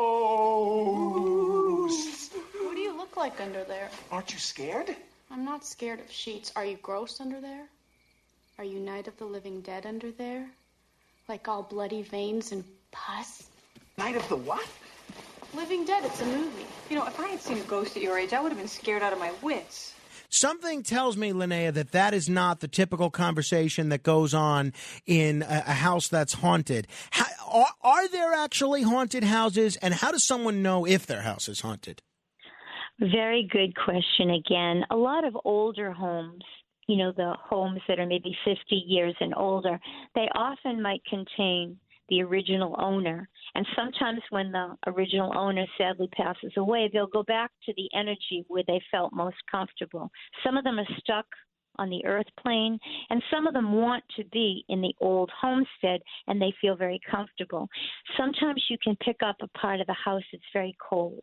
What 2.62 2.74
do 2.74 2.80
you 2.80 2.96
look 2.96 3.16
like 3.16 3.40
under 3.40 3.64
there? 3.64 3.90
Aren't 4.10 4.32
you 4.32 4.38
scared? 4.38 4.94
I'm 5.30 5.44
not 5.44 5.64
scared 5.64 6.00
of 6.00 6.10
sheets. 6.10 6.52
Are 6.56 6.64
you 6.64 6.76
gross 6.82 7.20
under 7.20 7.40
there? 7.40 7.66
Are 8.58 8.64
you 8.64 8.78
Night 8.78 9.08
of 9.08 9.16
the 9.16 9.24
Living 9.24 9.60
Dead 9.62 9.86
under 9.86 10.10
there? 10.12 10.46
Like 11.28 11.48
all 11.48 11.62
bloody 11.62 12.02
veins 12.02 12.52
and 12.52 12.64
pus? 12.92 13.48
Night 13.96 14.16
of 14.16 14.28
the 14.28 14.36
what? 14.36 14.66
Living 15.54 15.84
Dead, 15.84 16.04
it's 16.04 16.20
a 16.20 16.26
movie. 16.26 16.66
You 16.90 16.96
know, 16.96 17.06
if 17.06 17.18
I 17.18 17.28
had 17.28 17.40
seen 17.40 17.58
a 17.58 17.62
ghost 17.62 17.96
at 17.96 18.02
your 18.02 18.18
age, 18.18 18.32
I 18.32 18.40
would 18.40 18.50
have 18.50 18.58
been 18.58 18.68
scared 18.68 19.02
out 19.02 19.12
of 19.12 19.18
my 19.18 19.32
wits. 19.42 19.93
Something 20.34 20.82
tells 20.82 21.16
me, 21.16 21.30
Linnea, 21.30 21.72
that 21.74 21.92
that 21.92 22.12
is 22.12 22.28
not 22.28 22.58
the 22.58 22.66
typical 22.66 23.08
conversation 23.08 23.90
that 23.90 24.02
goes 24.02 24.34
on 24.34 24.72
in 25.06 25.42
a, 25.42 25.62
a 25.68 25.72
house 25.74 26.08
that's 26.08 26.32
haunted. 26.32 26.88
How, 27.12 27.26
are, 27.48 27.68
are 27.82 28.08
there 28.08 28.32
actually 28.32 28.82
haunted 28.82 29.22
houses, 29.22 29.76
and 29.76 29.94
how 29.94 30.10
does 30.10 30.26
someone 30.26 30.60
know 30.60 30.84
if 30.88 31.06
their 31.06 31.22
house 31.22 31.48
is 31.48 31.60
haunted? 31.60 32.02
Very 32.98 33.48
good 33.48 33.76
question 33.76 34.30
again. 34.30 34.82
A 34.90 34.96
lot 34.96 35.24
of 35.24 35.36
older 35.44 35.92
homes, 35.92 36.42
you 36.88 36.96
know, 36.96 37.12
the 37.16 37.34
homes 37.40 37.80
that 37.86 38.00
are 38.00 38.06
maybe 38.06 38.36
50 38.44 38.60
years 38.74 39.14
and 39.20 39.34
older, 39.36 39.78
they 40.16 40.28
often 40.34 40.82
might 40.82 41.02
contain 41.08 41.78
the 42.08 42.22
original 42.22 42.76
owner. 42.78 43.28
And 43.54 43.66
sometimes 43.76 44.20
when 44.30 44.52
the 44.52 44.76
original 44.86 45.36
owner 45.36 45.64
sadly 45.78 46.08
passes 46.08 46.52
away, 46.56 46.90
they'll 46.92 47.06
go 47.06 47.22
back 47.22 47.50
to 47.66 47.72
the 47.76 47.88
energy 47.94 48.44
where 48.48 48.64
they 48.66 48.80
felt 48.90 49.12
most 49.12 49.36
comfortable. 49.50 50.10
Some 50.44 50.56
of 50.56 50.64
them 50.64 50.78
are 50.78 50.98
stuck 50.98 51.26
on 51.76 51.90
the 51.90 52.04
earth 52.04 52.26
plane, 52.40 52.78
and 53.10 53.22
some 53.32 53.46
of 53.46 53.54
them 53.54 53.72
want 53.72 54.04
to 54.16 54.24
be 54.26 54.64
in 54.68 54.80
the 54.80 54.94
old 55.00 55.30
homestead 55.40 56.00
and 56.28 56.40
they 56.40 56.54
feel 56.60 56.76
very 56.76 57.00
comfortable. 57.10 57.68
Sometimes 58.16 58.64
you 58.70 58.76
can 58.82 58.96
pick 59.04 59.16
up 59.24 59.36
a 59.42 59.58
part 59.58 59.80
of 59.80 59.86
the 59.86 59.96
house 60.04 60.22
that's 60.32 60.44
very 60.52 60.76
cold. 60.88 61.22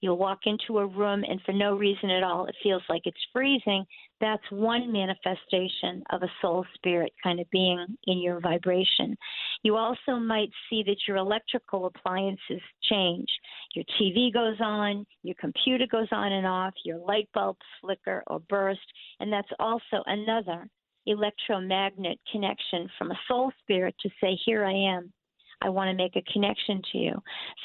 You'll 0.00 0.16
walk 0.16 0.40
into 0.46 0.78
a 0.78 0.86
room 0.86 1.24
and 1.28 1.40
for 1.42 1.52
no 1.52 1.76
reason 1.76 2.10
at 2.10 2.22
all, 2.22 2.46
it 2.46 2.54
feels 2.62 2.82
like 2.88 3.02
it's 3.04 3.18
freezing. 3.32 3.84
That's 4.20 4.42
one 4.50 4.92
manifestation 4.92 6.02
of 6.10 6.22
a 6.22 6.30
soul 6.40 6.64
spirit 6.74 7.12
kind 7.22 7.38
of 7.40 7.50
being 7.50 7.84
in 8.06 8.18
your 8.18 8.40
vibration. 8.40 9.16
You 9.62 9.76
also 9.76 10.16
might 10.16 10.50
see 10.68 10.82
that 10.84 10.96
your 11.06 11.18
electrical 11.18 11.86
appliances 11.86 12.62
change. 12.90 13.28
Your 13.74 13.84
TV 14.00 14.32
goes 14.32 14.56
on, 14.60 15.06
your 15.22 15.36
computer 15.38 15.86
goes 15.90 16.08
on 16.12 16.32
and 16.32 16.46
off, 16.46 16.72
your 16.84 16.98
light 16.98 17.28
bulbs 17.34 17.58
flicker 17.80 18.22
or 18.26 18.40
burst, 18.40 18.80
and 19.20 19.32
that's 19.32 19.50
also 19.58 20.02
another 20.06 20.66
electromagnet 21.06 22.18
connection 22.30 22.88
from 22.98 23.10
a 23.10 23.20
soul 23.28 23.52
spirit 23.62 23.94
to 24.00 24.08
say, 24.20 24.38
Here 24.44 24.64
I 24.64 24.72
am. 24.72 25.12
I 25.62 25.68
want 25.68 25.90
to 25.90 25.96
make 25.96 26.16
a 26.16 26.32
connection 26.32 26.80
to 26.92 26.98
you. 26.98 27.12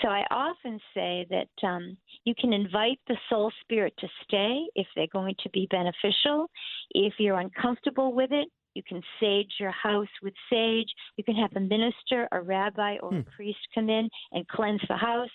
So 0.01 0.09
I 0.09 0.25
often 0.31 0.79
say 0.93 1.25
that 1.29 1.67
um, 1.67 1.97
you 2.25 2.33
can 2.39 2.53
invite 2.53 2.99
the 3.07 3.17
soul 3.29 3.51
spirit 3.61 3.93
to 3.99 4.07
stay 4.25 4.65
if 4.75 4.87
they're 4.95 5.07
going 5.13 5.35
to 5.43 5.49
be 5.51 5.67
beneficial. 5.71 6.49
If 6.91 7.13
you're 7.19 7.39
uncomfortable 7.39 8.13
with 8.13 8.31
it, 8.31 8.49
you 8.73 8.83
can 8.83 9.01
sage 9.21 9.53
your 9.57 9.71
house 9.71 10.09
with 10.21 10.33
sage. 10.49 10.89
You 11.15 11.23
can 11.23 11.35
have 11.35 11.51
a 11.55 11.61
minister, 11.61 12.27
a 12.33 12.41
rabbi, 12.41 12.97
or 13.01 13.15
a 13.15 13.23
priest 13.35 13.59
come 13.73 13.89
in 13.89 14.09
and 14.33 14.47
cleanse 14.49 14.81
the 14.89 14.97
house. 14.97 15.29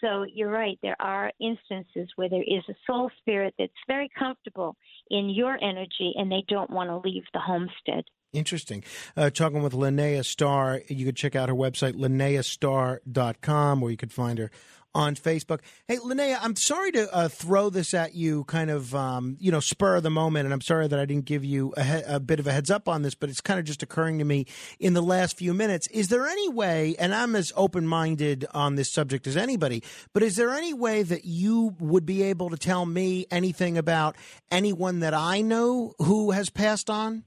So 0.00 0.24
you're 0.32 0.50
right. 0.50 0.78
There 0.82 1.00
are 1.00 1.30
instances 1.40 2.10
where 2.16 2.28
there 2.28 2.42
is 2.42 2.64
a 2.68 2.74
soul 2.86 3.10
spirit 3.18 3.54
that's 3.58 3.72
very 3.86 4.10
comfortable 4.18 4.76
in 5.10 5.30
your 5.30 5.62
energy 5.62 6.12
and 6.16 6.30
they 6.30 6.44
don't 6.48 6.70
want 6.70 6.90
to 6.90 7.08
leave 7.08 7.24
the 7.32 7.38
homestead. 7.38 8.04
Interesting. 8.32 8.84
Uh, 9.16 9.30
talking 9.30 9.62
with 9.62 9.72
Linnea 9.72 10.24
Star. 10.24 10.82
You 10.88 11.04
could 11.04 11.16
check 11.16 11.34
out 11.34 11.48
her 11.48 11.54
website, 11.54 11.94
linneastar.com, 11.94 13.82
or 13.82 13.90
you 13.90 13.96
could 13.96 14.12
find 14.12 14.38
her 14.38 14.50
on 14.94 15.14
Facebook. 15.14 15.60
Hey, 15.86 15.98
Linnea, 15.98 16.36
I'm 16.40 16.56
sorry 16.56 16.90
to 16.92 17.12
uh, 17.14 17.28
throw 17.28 17.70
this 17.70 17.94
at 17.94 18.14
you 18.14 18.42
kind 18.44 18.70
of, 18.70 18.92
um, 18.94 19.36
you 19.40 19.52
know, 19.52 19.60
spur 19.60 19.96
of 19.96 20.02
the 20.02 20.10
moment, 20.10 20.46
and 20.46 20.52
I'm 20.52 20.60
sorry 20.60 20.88
that 20.88 20.98
I 20.98 21.04
didn't 21.04 21.26
give 21.26 21.44
you 21.44 21.72
a, 21.76 21.82
he- 21.84 22.02
a 22.06 22.18
bit 22.20 22.40
of 22.40 22.46
a 22.48 22.52
heads 22.52 22.70
up 22.72 22.88
on 22.88 23.02
this, 23.02 23.14
but 23.14 23.30
it's 23.30 23.40
kind 23.40 23.60
of 23.60 23.66
just 23.66 23.82
occurring 23.84 24.18
to 24.18 24.24
me 24.24 24.46
in 24.80 24.94
the 24.94 25.02
last 25.02 25.36
few 25.36 25.54
minutes. 25.54 25.86
Is 25.88 26.08
there 26.08 26.26
any 26.26 26.48
way, 26.48 26.96
and 26.98 27.14
I'm 27.14 27.36
as 27.36 27.52
open 27.56 27.86
minded 27.86 28.46
on 28.52 28.74
this 28.74 28.90
subject 28.90 29.26
as 29.28 29.36
anybody, 29.36 29.82
but 30.12 30.24
is 30.24 30.34
there 30.36 30.50
any 30.50 30.74
way 30.74 31.02
that 31.04 31.24
you 31.24 31.76
would 31.78 32.04
be 32.06 32.22
able 32.24 32.50
to 32.50 32.56
tell 32.56 32.84
me 32.84 33.26
anything 33.30 33.78
about 33.78 34.16
anyone 34.50 35.00
that 35.00 35.14
I 35.14 35.40
know 35.40 35.94
who 35.98 36.32
has 36.32 36.50
passed 36.50 36.90
on? 36.90 37.24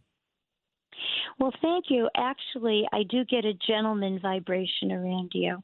Well, 1.40 1.54
thank 1.62 1.86
you. 1.90 2.10
Actually, 2.16 2.88
I 2.94 3.04
do 3.10 3.26
get 3.26 3.46
a 3.46 3.54
gentleman 3.68 4.20
vibration 4.22 4.92
around 4.92 5.32
you. 5.34 5.62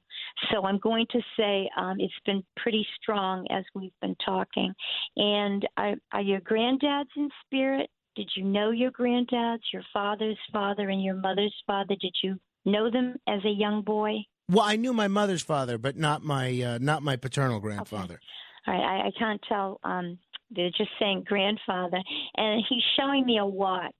So 0.51 0.65
I'm 0.65 0.79
going 0.79 1.05
to 1.11 1.19
say 1.37 1.69
um, 1.77 1.97
it's 1.99 2.13
been 2.25 2.43
pretty 2.57 2.85
strong 3.01 3.45
as 3.51 3.63
we've 3.75 3.91
been 4.01 4.15
talking. 4.25 4.73
And 5.15 5.67
are, 5.77 5.95
are 6.11 6.21
your 6.21 6.41
granddads 6.41 7.09
in 7.15 7.29
spirit? 7.45 7.89
Did 8.15 8.29
you 8.35 8.43
know 8.43 8.71
your 8.71 8.91
granddads, 8.91 9.59
your 9.71 9.83
father's 9.93 10.37
father, 10.51 10.89
and 10.89 11.03
your 11.03 11.15
mother's 11.15 11.55
father? 11.65 11.95
Did 11.99 12.15
you 12.23 12.39
know 12.65 12.89
them 12.91 13.15
as 13.27 13.43
a 13.45 13.49
young 13.49 13.81
boy? 13.81 14.17
Well, 14.49 14.65
I 14.65 14.75
knew 14.77 14.93
my 14.93 15.07
mother's 15.07 15.43
father, 15.43 15.77
but 15.77 15.95
not 15.95 16.23
my 16.23 16.61
uh, 16.61 16.77
not 16.81 17.03
my 17.03 17.15
paternal 17.15 17.59
grandfather. 17.59 18.19
All 18.67 18.73
right, 18.73 19.03
I, 19.03 19.07
I 19.07 19.11
can't 19.17 19.41
tell. 19.47 19.79
Um, 19.83 20.17
they're 20.51 20.71
just 20.71 20.89
saying 20.99 21.25
grandfather, 21.27 22.01
and 22.35 22.63
he's 22.67 22.83
showing 22.99 23.25
me 23.25 23.37
a 23.37 23.45
watch. 23.45 23.93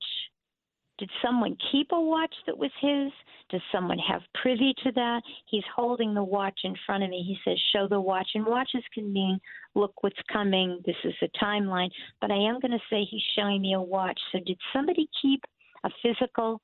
Did 0.99 1.09
someone 1.23 1.57
keep 1.71 1.87
a 1.91 1.99
watch 1.99 2.33
that 2.45 2.57
was 2.57 2.71
his? 2.81 3.11
Does 3.49 3.61
someone 3.71 3.97
have 3.99 4.21
privy 4.41 4.73
to 4.83 4.91
that? 4.91 5.21
He's 5.49 5.63
holding 5.75 6.13
the 6.13 6.23
watch 6.23 6.59
in 6.63 6.75
front 6.85 7.03
of 7.03 7.09
me. 7.09 7.23
He 7.25 7.37
says, 7.49 7.57
Show 7.73 7.87
the 7.87 8.01
watch. 8.01 8.27
And 8.35 8.45
watches 8.45 8.83
can 8.93 9.11
mean, 9.11 9.39
Look 9.75 10.03
what's 10.03 10.19
coming. 10.31 10.81
This 10.85 10.97
is 11.05 11.13
a 11.21 11.43
timeline. 11.43 11.89
But 12.19 12.31
I 12.31 12.35
am 12.35 12.59
going 12.59 12.71
to 12.71 12.79
say 12.89 13.05
he's 13.09 13.23
showing 13.37 13.61
me 13.61 13.73
a 13.73 13.81
watch. 13.81 14.19
So, 14.31 14.39
did 14.45 14.57
somebody 14.73 15.09
keep 15.21 15.41
a 15.83 15.89
physical 16.03 16.61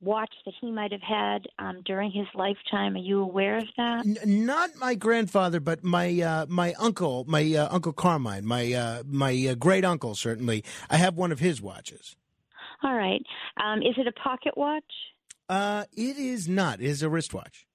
watch 0.00 0.32
that 0.44 0.54
he 0.60 0.70
might 0.70 0.92
have 0.92 1.02
had 1.02 1.46
um, 1.58 1.82
during 1.84 2.10
his 2.10 2.26
lifetime? 2.34 2.96
Are 2.96 2.98
you 2.98 3.20
aware 3.20 3.58
of 3.58 3.68
that? 3.76 4.04
N- 4.04 4.46
not 4.46 4.70
my 4.76 4.94
grandfather, 4.94 5.60
but 5.60 5.84
my 5.84 6.20
uh, 6.20 6.46
my 6.48 6.74
uncle, 6.78 7.24
my 7.28 7.54
uh, 7.54 7.68
uncle 7.70 7.92
Carmine, 7.92 8.44
my 8.44 8.72
uh, 8.72 9.02
my 9.06 9.48
uh, 9.48 9.54
great 9.54 9.84
uncle. 9.84 10.14
Certainly, 10.14 10.64
I 10.88 10.96
have 10.96 11.16
one 11.16 11.32
of 11.32 11.38
his 11.38 11.62
watches. 11.62 12.16
All 12.82 12.94
right. 12.94 13.22
Um, 13.62 13.82
is 13.82 13.94
it 13.96 14.06
a 14.06 14.12
pocket 14.12 14.56
watch? 14.56 14.84
Uh, 15.48 15.84
it 15.92 16.16
is 16.16 16.48
not. 16.48 16.80
It 16.80 16.86
is 16.86 17.02
a 17.02 17.08
wristwatch. 17.08 17.66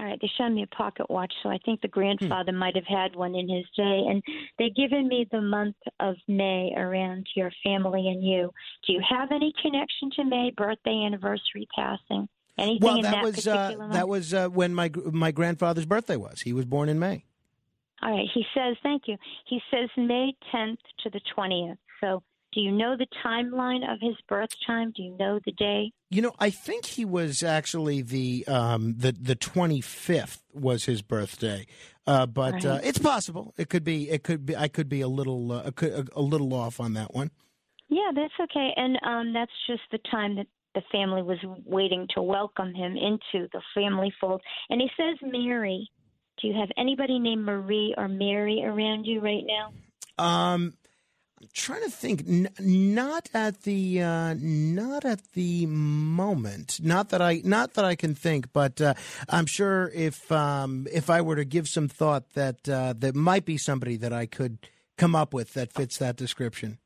All 0.00 0.06
right, 0.06 0.18
they 0.20 0.30
showed 0.38 0.50
me 0.50 0.62
a 0.62 0.76
pocket 0.76 1.10
watch, 1.10 1.32
so 1.42 1.48
I 1.48 1.58
think 1.64 1.80
the 1.80 1.88
grandfather 1.88 2.52
might 2.52 2.76
have 2.76 2.86
had 2.86 3.16
one 3.16 3.34
in 3.34 3.48
his 3.48 3.64
day. 3.76 4.04
And 4.08 4.22
they've 4.56 4.74
given 4.74 5.08
me 5.08 5.26
the 5.32 5.40
month 5.40 5.74
of 5.98 6.14
May 6.28 6.72
around 6.76 7.26
your 7.34 7.50
family 7.64 8.06
and 8.06 8.22
you. 8.22 8.52
Do 8.86 8.92
you 8.92 9.02
have 9.08 9.32
any 9.32 9.52
connection 9.60 10.10
to 10.14 10.24
May, 10.24 10.52
birthday, 10.56 11.04
anniversary, 11.04 11.66
passing? 11.74 12.28
Anything 12.58 12.78
well, 12.80 12.96
in 12.96 13.02
that, 13.02 13.10
that, 13.10 13.24
was 13.24 13.46
uh, 13.48 13.56
particular 13.56 13.84
month? 13.84 13.92
that 13.94 14.08
was 14.08 14.34
uh, 14.34 14.48
when 14.48 14.72
my 14.72 14.90
my 15.10 15.32
grandfather's 15.32 15.86
birthday 15.86 16.16
was. 16.16 16.42
He 16.42 16.52
was 16.52 16.64
born 16.64 16.88
in 16.88 17.00
May. 17.00 17.24
All 18.00 18.12
right, 18.12 18.28
he 18.32 18.44
says, 18.54 18.76
thank 18.84 19.02
you. 19.06 19.16
He 19.46 19.60
says 19.72 19.88
May 19.96 20.32
10th 20.54 20.78
to 21.02 21.10
the 21.10 21.20
20th. 21.36 21.78
So 22.00 22.22
do 22.52 22.60
you 22.60 22.72
know 22.72 22.96
the 22.96 23.06
timeline 23.24 23.90
of 23.90 23.98
his 24.00 24.16
birth 24.28 24.50
time? 24.66 24.92
Do 24.96 25.02
you 25.02 25.16
know 25.18 25.38
the 25.44 25.52
day? 25.52 25.92
You 26.10 26.22
know, 26.22 26.32
I 26.38 26.50
think 26.50 26.86
he 26.86 27.04
was 27.04 27.42
actually 27.42 28.02
the 28.02 28.46
um, 28.48 28.94
the 28.96 29.12
the 29.12 29.34
twenty 29.34 29.80
fifth 29.80 30.42
was 30.54 30.84
his 30.84 31.02
birthday, 31.02 31.66
uh, 32.06 32.26
but 32.26 32.64
uh, 32.64 32.80
it's 32.82 32.98
possible. 32.98 33.54
It 33.58 33.68
could 33.68 33.84
be. 33.84 34.08
It 34.10 34.22
could 34.22 34.46
be. 34.46 34.56
I 34.56 34.68
could 34.68 34.88
be 34.88 35.02
a 35.02 35.08
little 35.08 35.52
uh, 35.52 35.70
a, 35.82 36.04
a 36.16 36.22
little 36.22 36.54
off 36.54 36.80
on 36.80 36.94
that 36.94 37.14
one. 37.14 37.30
Yeah, 37.88 38.10
that's 38.14 38.34
okay. 38.40 38.70
And 38.76 38.98
um, 39.02 39.32
that's 39.32 39.52
just 39.66 39.82
the 39.92 39.98
time 40.10 40.36
that 40.36 40.46
the 40.74 40.82
family 40.92 41.22
was 41.22 41.38
waiting 41.64 42.06
to 42.14 42.22
welcome 42.22 42.74
him 42.74 42.96
into 42.96 43.48
the 43.52 43.60
family 43.74 44.12
fold. 44.20 44.42
And 44.70 44.80
he 44.80 44.88
says, 44.96 45.16
Mary. 45.22 45.90
Do 46.40 46.46
you 46.46 46.54
have 46.54 46.68
anybody 46.76 47.18
named 47.18 47.44
Marie 47.44 47.94
or 47.98 48.06
Mary 48.06 48.62
around 48.64 49.06
you 49.06 49.20
right 49.20 49.42
now? 49.44 49.72
Um, 50.24 50.74
I'm 51.40 51.48
trying 51.52 51.82
to 51.82 51.90
think. 51.90 52.24
N- 52.26 52.48
not 52.58 53.28
at 53.32 53.62
the 53.62 54.02
uh, 54.02 54.34
not 54.38 55.04
at 55.04 55.32
the 55.32 55.66
moment. 55.66 56.80
Not 56.82 57.10
that 57.10 57.22
I 57.22 57.42
not 57.44 57.74
that 57.74 57.84
I 57.84 57.94
can 57.94 58.14
think, 58.14 58.52
but 58.52 58.80
uh, 58.80 58.94
I'm 59.28 59.46
sure 59.46 59.90
if 59.94 60.30
um, 60.32 60.86
if 60.92 61.10
I 61.10 61.20
were 61.20 61.36
to 61.36 61.44
give 61.44 61.68
some 61.68 61.88
thought, 61.88 62.30
that 62.34 62.68
uh, 62.68 62.94
there 62.96 63.12
might 63.12 63.44
be 63.44 63.56
somebody 63.56 63.96
that 63.96 64.12
I 64.12 64.26
could 64.26 64.58
come 64.96 65.14
up 65.14 65.32
with 65.32 65.54
that 65.54 65.72
fits 65.72 65.98
that 65.98 66.16
description. 66.16 66.78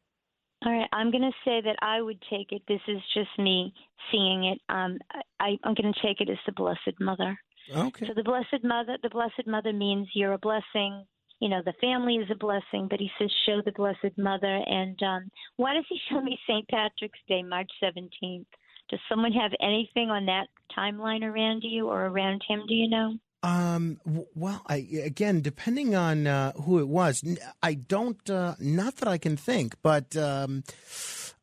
All 0.65 0.73
right, 0.73 0.88
I'm 0.93 1.11
going 1.11 1.23
to 1.23 1.33
say 1.45 1.61
that 1.61 1.77
I 1.83 2.01
would 2.01 2.23
take 2.31 2.53
it. 2.53 2.62
This 2.69 2.81
is 2.87 3.01
just 3.15 3.31
me 3.37 3.75
seeing 4.12 4.45
it. 4.45 4.61
Um, 4.69 4.99
I, 5.41 5.57
I'm 5.65 5.75
going 5.75 5.93
to 5.93 6.01
take 6.07 6.21
it 6.21 6.31
as 6.31 6.38
the 6.47 6.53
Blessed 6.53 7.01
Mother. 7.01 7.37
Okay. 7.75 8.07
So 8.07 8.12
the 8.15 8.23
Blessed 8.23 8.62
Mother, 8.62 8.97
the 9.03 9.11
Blessed 9.11 9.47
Mother 9.47 9.73
means 9.73 10.09
you're 10.15 10.35
a 10.35 10.38
blessing. 10.38 11.05
You 11.42 11.48
know, 11.48 11.61
the 11.64 11.72
family 11.81 12.18
is 12.18 12.31
a 12.31 12.37
blessing, 12.37 12.87
but 12.88 13.00
he 13.00 13.11
says 13.18 13.28
show 13.44 13.61
the 13.64 13.72
Blessed 13.72 14.16
Mother. 14.16 14.61
And 14.64 14.96
um, 15.02 15.28
why 15.57 15.74
does 15.74 15.85
he 15.88 15.98
show 16.09 16.20
me 16.20 16.38
St. 16.48 16.68
Patrick's 16.68 17.18
Day, 17.26 17.42
March 17.42 17.68
17th? 17.83 18.46
Does 18.88 19.00
someone 19.09 19.33
have 19.33 19.50
anything 19.61 20.09
on 20.09 20.26
that 20.26 20.46
timeline 20.78 21.24
around 21.24 21.64
you 21.64 21.88
or 21.88 22.07
around 22.07 22.44
him? 22.48 22.61
Do 22.68 22.74
you 22.74 22.88
know? 22.88 23.14
Um. 23.42 23.98
Well, 24.37 24.62
I 24.68 24.87
again, 25.02 25.40
depending 25.40 25.96
on 25.96 26.28
uh, 26.28 26.52
who 26.52 26.78
it 26.78 26.87
was, 26.87 27.24
I 27.61 27.74
don't. 27.74 28.31
Uh, 28.31 28.55
not 28.61 28.98
that 28.98 29.09
I 29.09 29.18
can 29.18 29.37
think, 29.37 29.74
but 29.83 30.16
um, 30.16 30.62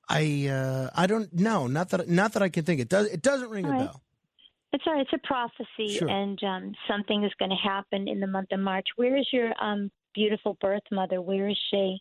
I. 0.08 0.48
Uh, 0.48 0.92
I 0.96 1.08
don't 1.08 1.34
know. 1.34 1.68
Not 1.68 1.90
that. 1.90 2.08
Not 2.08 2.32
that 2.34 2.42
I 2.42 2.48
can 2.48 2.64
think. 2.64 2.80
It 2.80 2.88
does. 2.88 3.08
It 3.08 3.22
doesn't 3.22 3.50
ring 3.50 3.66
a 3.66 3.70
bell. 3.70 4.02
It's 4.72 4.86
right. 4.86 5.02
It's 5.02 5.14
a 5.14 5.28
prophecy, 5.28 5.98
Sure. 5.98 6.10
and 6.10 6.40
um, 6.44 6.74
something 6.88 7.24
is 7.24 7.32
going 7.40 7.50
to 7.52 7.56
happen 7.58 8.08
in 8.08 8.20
the 8.20 8.28
month 8.28 8.52
of 8.52 8.60
March. 8.60 8.86
Where 8.98 9.18
is 9.18 9.28
your 9.34 9.52
um, 9.64 9.90
beautiful 10.14 10.58
birth 10.62 10.84
mother? 10.92 11.22
Where 11.22 11.50
is 11.50 11.58
she? 11.72 11.98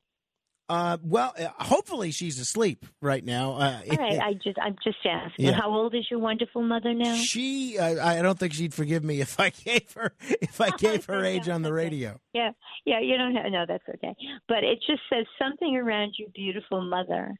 Uh. 0.69 0.99
Well, 1.03 1.33
uh, 1.39 1.47
hopefully 1.65 2.11
she's 2.11 2.39
asleep 2.39 2.85
right 3.01 3.25
now. 3.25 3.53
Uh, 3.55 3.81
All 3.91 3.97
right, 3.97 4.21
I 4.21 4.35
just 4.35 4.59
I'm 4.61 4.77
just 4.85 4.99
asking. 5.03 5.47
Yeah. 5.47 5.53
How 5.53 5.71
old 5.75 5.95
is 5.95 6.07
your 6.11 6.21
wonderful 6.21 6.61
mother 6.61 6.93
now? 6.93 7.15
She. 7.15 7.79
Uh, 7.79 8.07
I 8.07 8.21
don't 8.21 8.39
think 8.39 8.53
she'd 8.53 8.75
forgive 8.75 9.03
me 9.03 9.23
if 9.23 9.41
I 9.41 9.49
gave 9.65 9.91
her 9.95 10.13
if 10.21 10.61
I 10.61 10.69
gave 10.77 11.07
her 11.07 11.25
age 11.25 11.49
on 11.49 11.63
the 11.63 11.73
radio. 11.73 12.21
Yeah, 12.35 12.51
yeah. 12.85 13.01
You 13.01 13.17
don't 13.17 13.35
have 13.35 13.51
no. 13.51 13.65
That's 13.67 13.89
okay. 13.95 14.15
But 14.47 14.63
it 14.63 14.81
just 14.87 15.01
says 15.11 15.25
something 15.39 15.75
around 15.75 16.17
your 16.19 16.29
beautiful 16.35 16.83
mother 16.83 17.33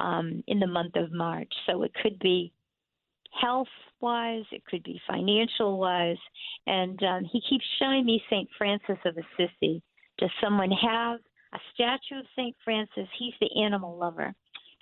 um, 0.00 0.42
in 0.48 0.58
the 0.58 0.66
month 0.66 0.96
of 0.96 1.12
March. 1.12 1.52
So 1.68 1.84
it 1.84 1.92
could 2.02 2.18
be 2.18 2.52
health 3.40 3.68
wise, 4.00 4.44
it 4.52 4.64
could 4.66 4.82
be 4.82 5.00
financial 5.08 5.78
wise, 5.78 6.18
and 6.66 7.02
um, 7.02 7.24
he 7.24 7.40
keeps 7.48 7.64
showing 7.78 8.04
me 8.04 8.22
Saint 8.28 8.48
Francis 8.58 8.98
of 9.04 9.16
Assisi. 9.16 9.82
Does 10.18 10.30
someone 10.42 10.70
have 10.70 11.20
a 11.54 11.58
statue 11.74 12.20
of 12.20 12.26
Saint 12.36 12.54
Francis? 12.64 13.08
He's 13.18 13.34
the 13.40 13.62
animal 13.62 13.96
lover. 13.98 14.34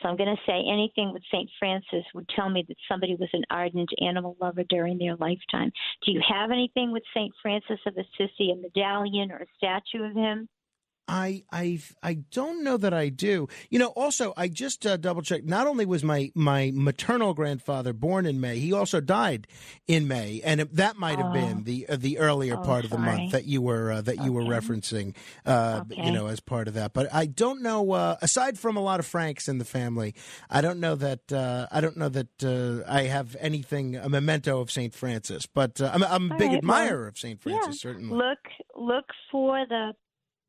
So 0.03 0.09
I'm 0.09 0.17
going 0.17 0.35
to 0.35 0.43
say 0.47 0.65
anything 0.73 1.13
with 1.13 1.23
St. 1.31 1.49
Francis 1.59 2.05
would 2.15 2.29
tell 2.35 2.49
me 2.49 2.65
that 2.69 2.77
somebody 2.89 3.17
was 3.17 3.29
an 3.35 3.45
ardent 3.51 3.91
animal 4.01 4.37
lover 4.41 4.65
during 4.69 4.97
their 4.97 5.17
lifetime. 5.17 5.71
Do 6.05 6.13
you 6.13 6.23
have 6.27 6.51
anything 6.51 6.91
with 6.91 7.03
St. 7.15 7.33
Francis 7.43 7.79
of 7.87 7.95
Assisi, 7.99 8.51
a 8.51 8.57
medallion 8.57 9.31
or 9.31 9.37
a 9.37 9.47
statue 9.59 10.05
of 10.05 10.15
him? 10.15 10.49
I 11.11 11.43
I 11.53 11.81
I 12.03 12.15
don't 12.31 12.63
know 12.63 12.77
that 12.77 12.95
I 12.95 13.09
do. 13.09 13.49
You 13.69 13.79
know, 13.81 13.89
also 13.89 14.33
I 14.37 14.49
just 14.49 14.87
uh, 14.87 14.97
double 14.97 15.23
checked. 15.23 15.45
Not 15.47 15.67
only 15.67 15.85
was 15.85 16.05
my 16.05 16.31
my 16.35 16.71
maternal 16.75 17.35
grandfather 17.35 17.93
born 17.93 18.27
in 18.27 18.41
May, 18.41 18.59
he 18.59 18.73
also 18.73 19.01
died 19.01 19.47
in 19.89 20.07
May, 20.07 20.41
and 20.45 20.61
it, 20.61 20.77
that 20.77 20.97
might 20.97 21.19
have 21.19 21.31
Oh. 21.31 21.33
been 21.33 21.65
the 21.65 21.89
uh, 21.89 21.97
the 21.97 22.19
earlier 22.19 22.57
Oh, 22.57 22.63
part 22.63 22.85
of 22.85 22.91
the 22.91 22.99
month 22.99 23.33
that 23.33 23.45
you 23.45 23.61
were 23.61 23.91
uh, 23.93 24.01
that 24.03 24.25
you 24.25 24.33
were 24.33 24.43
referencing. 24.45 25.15
Uh, 25.45 25.83
Okay. 25.91 26.05
You 26.07 26.13
know, 26.13 26.27
as 26.29 26.41
part 26.41 26.69
of 26.69 26.75
that. 26.75 26.93
But 26.93 27.13
I 27.13 27.27
don't 27.27 27.63
know. 27.63 27.93
Uh, 27.93 28.17
aside 28.23 28.59
from 28.59 28.77
a 28.77 28.81
lot 28.81 29.01
of 29.01 29.07
Franks 29.07 29.49
in 29.49 29.59
the 29.59 29.65
family, 29.65 30.15
I 30.49 30.61
don't 30.61 30.79
know 30.79 30.95
that 30.95 31.33
uh, 31.33 31.67
I 31.73 31.81
don't 31.81 31.97
know 31.97 32.09
that 32.11 32.45
uh, 32.45 32.89
I 32.91 33.03
have 33.05 33.37
anything 33.41 33.97
a 33.97 34.09
memento 34.09 34.61
of 34.61 34.71
Saint 34.71 34.95
Francis. 34.95 35.47
But 35.47 35.81
uh, 35.81 35.91
I'm, 35.93 36.03
I'm 36.05 36.31
a 36.33 36.37
big 36.37 36.49
right, 36.51 36.59
admirer 36.59 36.99
well, 37.01 37.09
of 37.09 37.19
Saint 37.19 37.41
Francis. 37.41 37.83
yeah. 37.85 37.91
Certainly. 37.91 38.17
Look 38.17 38.39
look 38.77 39.07
for 39.33 39.65
the 39.69 39.93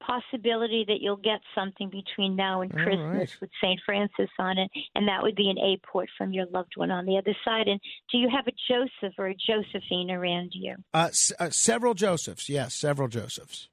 possibility 0.06 0.86
that 0.88 0.98
you'll 1.00 1.18
get 1.18 1.40
something 1.56 1.90
between 1.90 2.36
now 2.36 2.62
and 2.62 2.72
Christmas 2.72 3.00
right. 3.00 3.38
with 3.42 3.50
St. 3.64 3.80
Francis 3.86 4.30
on 4.40 4.58
it, 4.58 4.70
and 4.96 5.08
that 5.08 5.22
would 5.22 5.36
be 5.36 5.50
an 5.50 5.58
apport 5.58 6.08
from 6.18 6.34
your 6.34 6.46
loved 6.52 6.74
one 6.76 6.92
on 6.92 7.06
the 7.06 7.18
other 7.18 7.36
side. 7.46 7.68
And 7.68 7.80
do 8.12 8.18
you 8.18 8.30
have 8.30 8.48
a 8.48 8.52
Joseph 8.68 9.16
or 9.18 9.28
a 9.28 9.36
Josephine 9.36 10.12
around 10.12 10.52
you? 10.54 10.76
Uh, 10.94 11.10
s- 11.10 11.34
uh, 11.40 11.50
several 11.50 11.94
Josephs, 11.94 12.50
yes, 12.50 12.76
several 12.76 13.08
Josephs. 13.08 13.70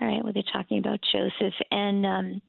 All 0.00 0.08
right, 0.08 0.22
well, 0.22 0.32
they're 0.32 0.42
talking 0.52 0.78
about 0.78 1.00
Joseph, 1.12 1.54
and 1.70 2.04
um, 2.04 2.42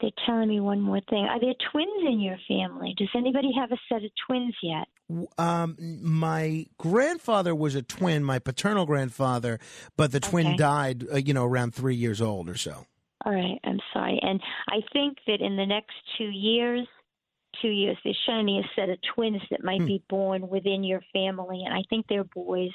they're 0.00 0.10
telling 0.26 0.48
me 0.48 0.60
one 0.60 0.80
more 0.80 1.00
thing. 1.10 1.24
Are 1.24 1.40
there 1.40 1.54
twins 1.72 2.06
in 2.06 2.20
your 2.20 2.38
family? 2.48 2.94
Does 2.96 3.10
anybody 3.14 3.50
have 3.58 3.70
a 3.72 3.80
set 3.88 4.04
of 4.04 4.10
twins 4.26 4.54
yet? 4.62 4.88
Um, 5.38 5.76
my 6.02 6.66
grandfather 6.78 7.54
was 7.54 7.74
a 7.74 7.82
twin, 7.82 8.22
my 8.24 8.38
paternal 8.38 8.86
grandfather, 8.86 9.58
but 9.96 10.12
the 10.12 10.20
twin 10.20 10.48
Okay. 10.48 10.56
died, 10.56 11.06
uh, 11.12 11.16
you 11.16 11.34
know, 11.34 11.44
around 11.44 11.74
three 11.74 11.94
years 11.96 12.20
old 12.20 12.48
or 12.48 12.56
so. 12.56 12.86
All 13.24 13.32
right, 13.32 13.58
I'm 13.64 13.80
sorry. 13.92 14.18
And 14.22 14.40
I 14.68 14.80
think 14.92 15.18
that 15.26 15.40
in 15.40 15.56
the 15.56 15.66
next 15.66 15.92
two 16.16 16.30
years, 16.30 16.86
two 17.60 17.68
years, 17.68 17.96
they're 18.04 18.14
showing 18.26 18.46
me 18.46 18.60
a 18.60 18.70
set 18.74 18.88
of 18.88 18.98
twins 19.14 19.42
that 19.50 19.62
might 19.62 19.80
Hmm. 19.80 19.86
be 19.86 20.02
born 20.08 20.48
within 20.48 20.82
your 20.84 21.02
family, 21.12 21.62
and 21.64 21.74
I 21.74 21.82
think 21.90 22.06
they're 22.08 22.24
boys. 22.24 22.70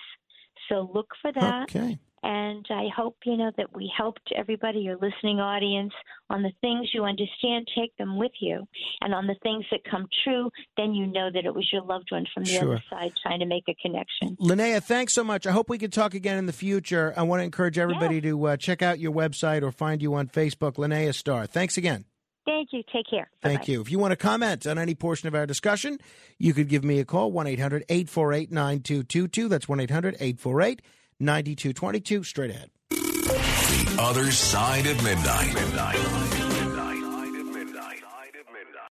So 0.69 0.89
look 0.93 1.07
for 1.21 1.31
that. 1.31 1.69
Okay. 1.75 1.97
And 2.27 2.65
I 2.71 2.87
hope, 2.95 3.17
you 3.23 3.37
know, 3.37 3.51
that 3.55 3.75
we 3.75 3.91
helped 3.95 4.33
everybody, 4.35 4.79
your 4.79 4.95
listening 4.95 5.39
audience, 5.39 5.93
on 6.31 6.41
the 6.41 6.51
things 6.59 6.89
you 6.91 7.03
understand, 7.03 7.67
take 7.77 7.95
them 7.97 8.17
with 8.17 8.31
you. 8.41 8.67
And 9.01 9.13
on 9.13 9.27
the 9.27 9.35
things 9.43 9.63
that 9.69 9.81
come 9.89 10.07
true, 10.23 10.49
then 10.75 10.95
you 10.95 11.05
know 11.05 11.29
that 11.31 11.45
it 11.45 11.53
was 11.53 11.69
your 11.71 11.83
loved 11.83 12.07
one 12.11 12.25
from 12.33 12.43
the 12.45 12.49
Sure. 12.49 12.63
other 12.73 12.83
side 12.89 13.11
trying 13.21 13.41
to 13.41 13.45
make 13.45 13.65
a 13.69 13.75
connection. 13.75 14.35
Linnea, 14.37 14.81
thanks 14.81 15.13
so 15.13 15.23
much. 15.23 15.45
I 15.45 15.51
hope 15.51 15.69
we 15.69 15.77
can 15.77 15.91
talk 15.91 16.15
again 16.15 16.37
in 16.39 16.47
the 16.47 16.53
future. 16.53 17.13
I 17.15 17.21
want 17.21 17.41
to 17.41 17.43
encourage 17.43 17.77
everybody 17.77 18.19
to 18.21 18.45
uh, 18.47 18.57
check 18.57 18.81
out 18.81 18.97
your 18.97 19.11
website 19.11 19.61
or 19.61 19.71
find 19.71 20.01
you 20.01 20.15
on 20.15 20.27
Facebook, 20.27 20.77
Linnea 20.77 21.13
Star. 21.13 21.45
Thanks 21.45 21.77
again. 21.77 22.05
Thank 22.43 22.69
you. 22.73 22.81
Take 22.91 23.05
care. 23.07 23.29
Thank 23.43 23.61
Bye-bye. 23.61 23.71
you. 23.71 23.81
If 23.81 23.91
you 23.91 23.99
want 23.99 24.13
to 24.13 24.15
comment 24.15 24.65
on 24.65 24.79
any 24.79 24.95
portion 24.95 25.27
of 25.27 25.35
our 25.35 25.45
discussion, 25.45 25.99
you 26.39 26.53
could 26.55 26.69
give 26.69 26.83
me 26.83 26.99
a 26.99 27.05
call, 27.05 27.31
1 27.31 27.45
800 27.45 27.83
848 27.87 28.51
9222. 28.51 29.47
That's 29.47 29.69
1 29.69 29.79
800 29.79 30.15
848 30.19 30.81
9222. 31.19 32.23
Straight 32.23 32.51
ahead. 32.51 32.69
The 32.89 33.97
other 33.99 34.31
side 34.31 34.85
of 34.87 35.03
midnight. 35.03 35.53
midnight. 35.53 36.34